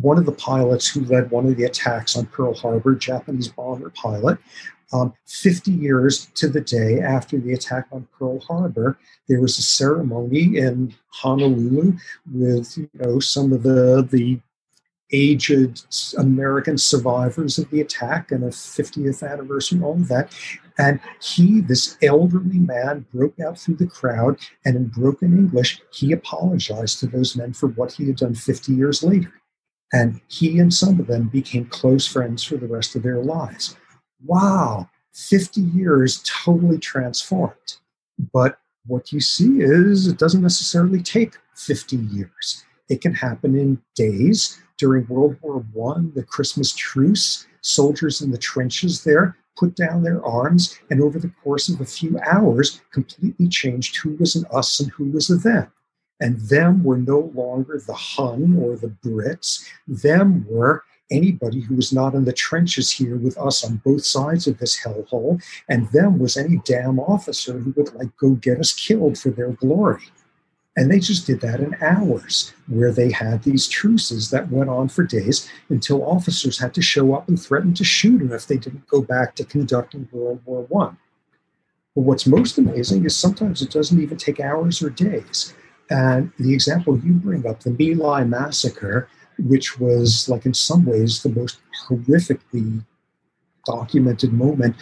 [0.00, 3.90] one of the pilots who led one of the attacks on Pearl Harbor, Japanese bomber
[3.90, 4.38] pilot,
[4.92, 9.62] um, 50 years to the day after the attack on Pearl Harbor, there was a
[9.62, 11.94] ceremony in Honolulu
[12.32, 14.40] with you know some of the the
[15.12, 15.84] aged
[16.18, 20.32] American survivors of the attack and a 50th anniversary, all of that.
[20.78, 26.12] And he, this elderly man, broke out through the crowd and in broken English, he
[26.12, 29.32] apologized to those men for what he had done 50 years later.
[29.92, 33.76] And he and some of them became close friends for the rest of their lives
[34.24, 37.76] wow, 50 years totally transformed.
[38.32, 42.64] But what you see is it doesn't necessarily take 50 years.
[42.88, 44.60] It can happen in days.
[44.78, 45.64] During World War
[45.96, 51.18] I, the Christmas truce, soldiers in the trenches there put down their arms and over
[51.18, 55.30] the course of a few hours completely changed who was an us and who was
[55.30, 55.72] a them.
[56.20, 59.66] And them were no longer the Hun or the Brits.
[59.86, 64.46] Them were anybody who was not in the trenches here with us on both sides
[64.46, 68.72] of this hellhole, and them was any damn officer who would like go get us
[68.72, 70.02] killed for their glory.
[70.78, 74.88] And they just did that in hours, where they had these truces that went on
[74.88, 78.58] for days until officers had to show up and threaten to shoot them if they
[78.58, 80.98] didn't go back to conducting World War One.
[81.94, 85.54] But what's most amazing is sometimes it doesn't even take hours or days.
[85.90, 89.08] And the example you bring up, the My Lai massacre,
[89.38, 91.58] which was like in some ways the most
[91.88, 92.84] horrifically
[93.66, 94.76] documented moment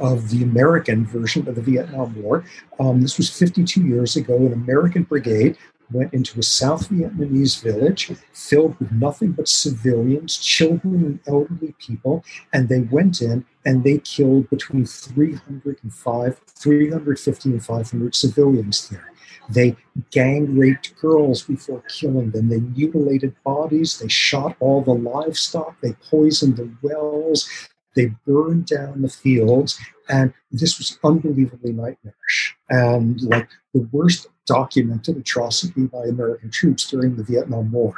[0.00, 2.44] of the American version of the Vietnam War.
[2.78, 4.36] Um, this was 52 years ago.
[4.36, 5.56] An American brigade
[5.92, 12.24] went into a South Vietnamese village filled with nothing but civilians, children, and elderly people,
[12.52, 18.88] and they went in and they killed between 300 and 5, 350 and 500 civilians
[18.88, 19.12] there.
[19.48, 19.76] They
[20.10, 22.48] gang raped girls before killing them.
[22.48, 23.98] They mutilated bodies.
[23.98, 25.80] They shot all the livestock.
[25.80, 27.48] They poisoned the wells.
[27.94, 29.78] They burned down the fields.
[30.08, 37.16] And this was unbelievably nightmarish and like the worst documented atrocity by American troops during
[37.16, 37.94] the Vietnam War.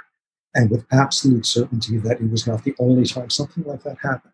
[0.54, 4.32] And with absolute certainty that it was not the only time something like that happened.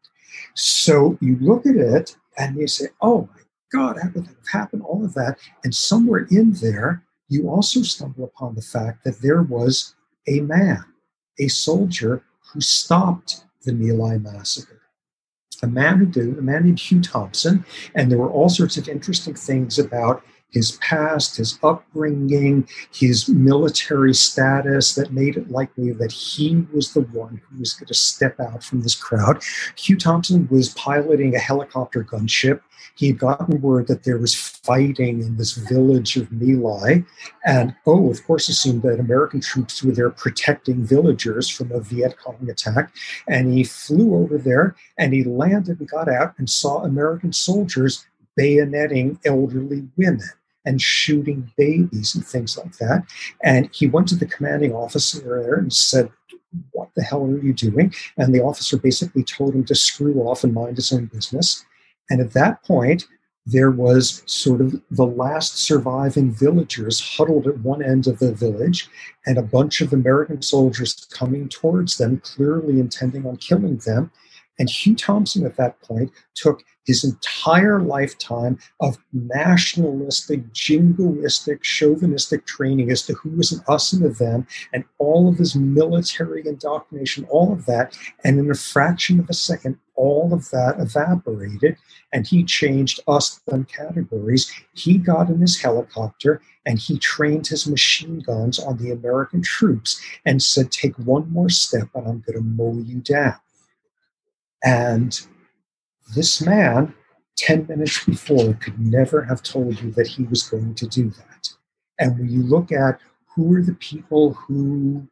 [0.55, 3.43] So you look at it and you say, oh my
[3.75, 4.83] God, how could that have happened?
[4.83, 5.39] All of that.
[5.65, 9.95] And somewhere in there, you also stumble upon the fact that there was
[10.29, 10.85] a man,
[11.41, 12.23] a soldier
[12.53, 14.83] who stopped the My massacre.
[15.63, 17.65] A man who did, a man named Hugh Thompson,
[17.95, 20.23] and there were all sorts of interesting things about
[20.55, 27.03] his past, his upbringing, his military status that made it likely that he was the
[27.03, 29.43] one who was going to step out from this crowd.
[29.77, 32.61] Hugh Thompson was piloting a helicopter gunship.
[32.97, 37.05] He had gotten word that there was fighting in this village of My Lai,
[37.45, 42.17] and oh, of course, assumed that American troops were there protecting villagers from a Viet
[42.19, 42.95] Cong attack.
[43.29, 48.07] And he flew over there and he landed and got out and saw American soldiers
[48.39, 50.29] bayoneting elderly women
[50.65, 53.05] and shooting babies and things like that.
[53.43, 56.11] And he went to the commanding officer there and said,
[56.73, 57.95] What the hell are you doing?
[58.17, 61.65] And the officer basically told him to screw off and mind his own business.
[62.11, 63.07] And at that point,
[63.47, 68.89] there was sort of the last surviving villagers huddled at one end of the village,
[69.27, 74.11] and a bunch of American soldiers coming towards them, clearly intending on killing them.
[74.59, 82.91] And Hugh Thompson at that point took his entire lifetime of nationalistic, jingoistic, chauvinistic training
[82.91, 87.27] as to who was an us and a them, and all of his military indoctrination,
[87.31, 87.97] all of that.
[88.23, 91.77] And in a fraction of a second, all of that evaporated,
[92.13, 94.53] and he changed us them categories.
[94.75, 100.01] He got in his helicopter and he trained his machine guns on the American troops
[100.25, 103.37] and said, Take one more step and I'm going to mow you down.
[104.65, 105.21] And
[106.15, 106.95] this man,
[107.37, 111.49] 10 minutes before, could never have told you that he was going to do that.
[111.99, 112.99] And when you look at
[113.35, 115.07] who are the people who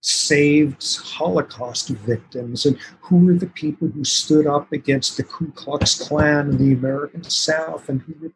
[0.00, 6.06] saved Holocaust victims and who are the people who stood up against the Ku Klux
[6.06, 8.32] Klan in the American South and who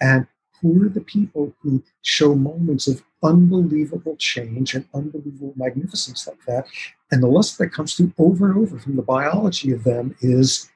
[0.00, 0.26] and
[0.60, 6.66] who are the people who show moments of unbelievable change and unbelievable magnificence like that.
[7.10, 10.70] And the lesson that comes through over and over from the biology of them is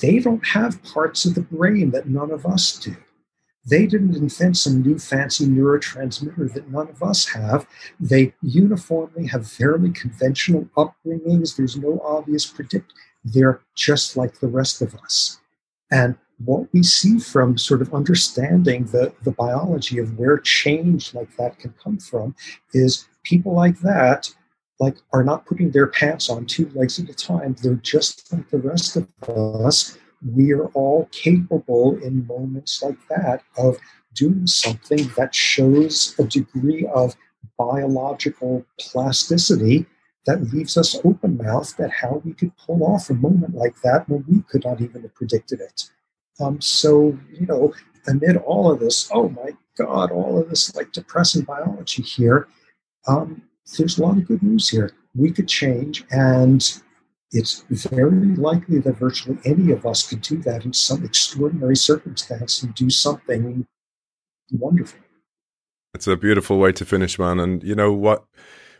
[0.00, 2.96] they don't have parts of the brain that none of us do.
[3.68, 7.66] They didn't invent some new fancy neurotransmitter that none of us have.
[8.00, 11.56] They uniformly have fairly conventional upbringings.
[11.56, 12.94] There's no obvious predict.
[13.24, 15.38] They're just like the rest of us.
[15.90, 21.36] And what we see from sort of understanding the, the biology of where change like
[21.36, 22.34] that can come from
[22.72, 24.32] is people like that
[24.80, 27.56] like are not putting their pants on two legs at a time.
[27.60, 29.98] They're just like the rest of us.
[30.34, 33.76] We are all capable in moments like that of
[34.14, 37.16] doing something that shows a degree of
[37.56, 39.86] biological plasticity
[40.26, 44.08] that leaves us open mouthed at how we could pull off a moment like that
[44.08, 45.90] when we could not even have predicted it.
[46.40, 47.74] Um, so, you know,
[48.06, 52.48] amid all of this, oh my God, all of this like depressing biology here,
[53.06, 53.42] um,
[53.76, 54.92] there's a lot of good news here.
[55.14, 56.62] We could change, and
[57.32, 62.62] it's very likely that virtually any of us could do that in some extraordinary circumstance
[62.62, 63.66] and do something
[64.52, 65.00] wonderful.
[65.94, 67.40] It's a beautiful way to finish, man.
[67.40, 68.24] And you know what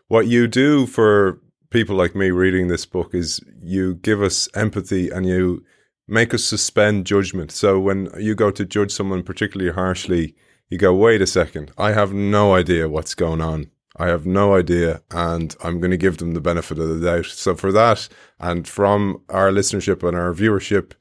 [0.09, 1.41] what you do for
[1.71, 5.65] people like me reading this book is you give us empathy and you
[6.09, 7.53] make us suspend judgment.
[7.53, 10.35] So when you go to judge someone particularly harshly,
[10.71, 13.71] you go, wait a second, I have no idea what's going on.
[13.97, 17.27] I have no idea, and I'm going to give them the benefit of the doubt.
[17.27, 20.93] So, for that, and from our listenership and our viewership,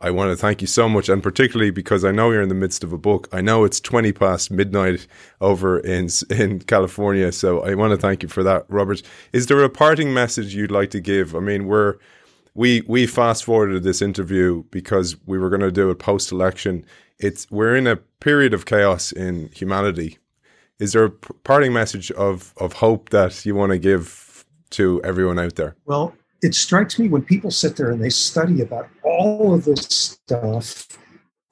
[0.00, 2.54] I want to thank you so much, and particularly because I know you're in the
[2.54, 3.28] midst of a book.
[3.32, 5.06] I know it's 20 past midnight
[5.40, 9.02] over in in California, so I want to thank you for that, Robert.
[9.32, 11.36] Is there a parting message you'd like to give?
[11.36, 11.98] I mean, we're
[12.60, 16.84] we we fast forwarded this interview because we were going to do it post election.
[17.18, 20.18] It's we're in a period of chaos in humanity
[20.80, 25.38] is there a parting message of of hope that you want to give to everyone
[25.38, 25.76] out there?
[25.84, 29.82] Well, it strikes me when people sit there and they study about all of this
[29.82, 30.88] stuff.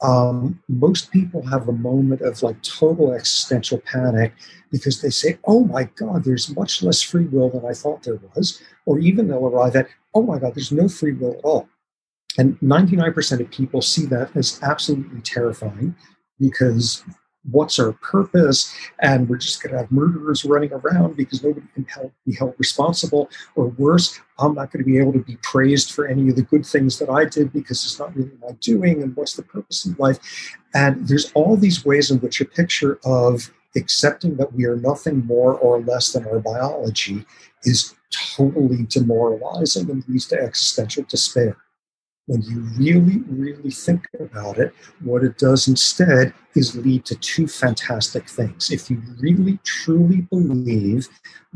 [0.01, 4.33] Um, most people have a moment of like total existential panic
[4.71, 8.21] because they say, "Oh my God, there's much less free will than I thought there
[8.35, 11.69] was," or even they'll arrive at, "Oh my God, there's no free will at all."
[12.37, 15.97] And 99% of people see that as absolutely terrifying
[16.39, 17.03] because
[17.51, 18.73] what's our purpose?
[19.01, 22.55] And we're just going to have murderers running around because nobody can help, be held
[22.59, 24.21] responsible or worse.
[24.39, 26.99] I'm not going to be able to be praised for any of the good things
[26.99, 30.19] that i did because it's not really my doing and what's the purpose of life?
[30.75, 35.25] And there's all these ways in which a picture of accepting that we are nothing
[35.27, 37.25] more or less than our biology
[37.64, 41.57] is totally demoralizing and leads to existential despair
[42.29, 47.49] when you really, really think about it, what it does instead is lead to two
[47.49, 48.71] fantastic things.
[48.71, 51.09] If you really, truly believe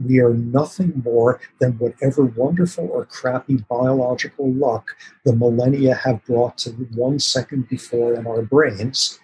[0.02, 4.96] we are nothing more than whatever wonderful or crappy biological luck
[5.26, 9.20] the millennia have brought to one second before in our brains,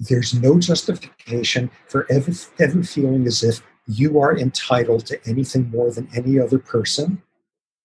[0.00, 5.90] there's no justification for ever, ever feeling as if you are entitled to anything more
[5.90, 7.22] than any other person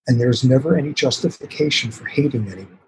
[0.06, 2.78] and there's never any justification for hating anyone.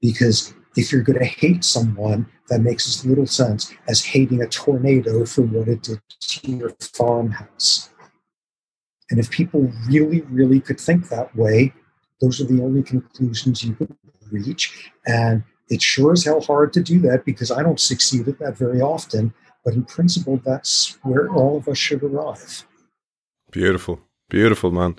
[0.00, 4.48] Because if you're going to hate someone, that makes as little sense as hating a
[4.48, 7.90] tornado for what it did to your farmhouse.
[9.10, 11.72] And if people really, really could think that way,
[12.20, 13.94] those are the only conclusions you could
[14.30, 14.90] reach.
[15.06, 18.56] And it's sure as hell hard to do that because I don't succeed at that
[18.56, 19.34] very often.
[19.64, 22.66] But in principle, that's where all of us should arrive.
[23.50, 24.00] Beautiful.
[24.28, 24.96] Beautiful, man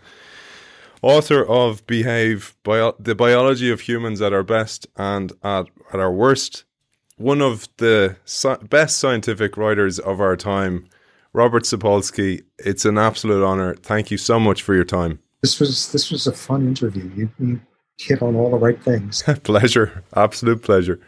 [1.04, 6.12] author of Behave Bio- The Biology of Humans at Our Best and at, at Our
[6.12, 6.64] Worst,
[7.18, 10.88] one of the si- best scientific writers of our time,
[11.34, 12.44] Robert Sapolsky.
[12.58, 13.76] It's an absolute honor.
[13.76, 15.20] Thank you so much for your time.
[15.42, 17.12] This was this was a fun interview.
[17.16, 17.62] You, you
[17.98, 19.24] hit on all the right things.
[19.44, 21.00] pleasure, absolute pleasure.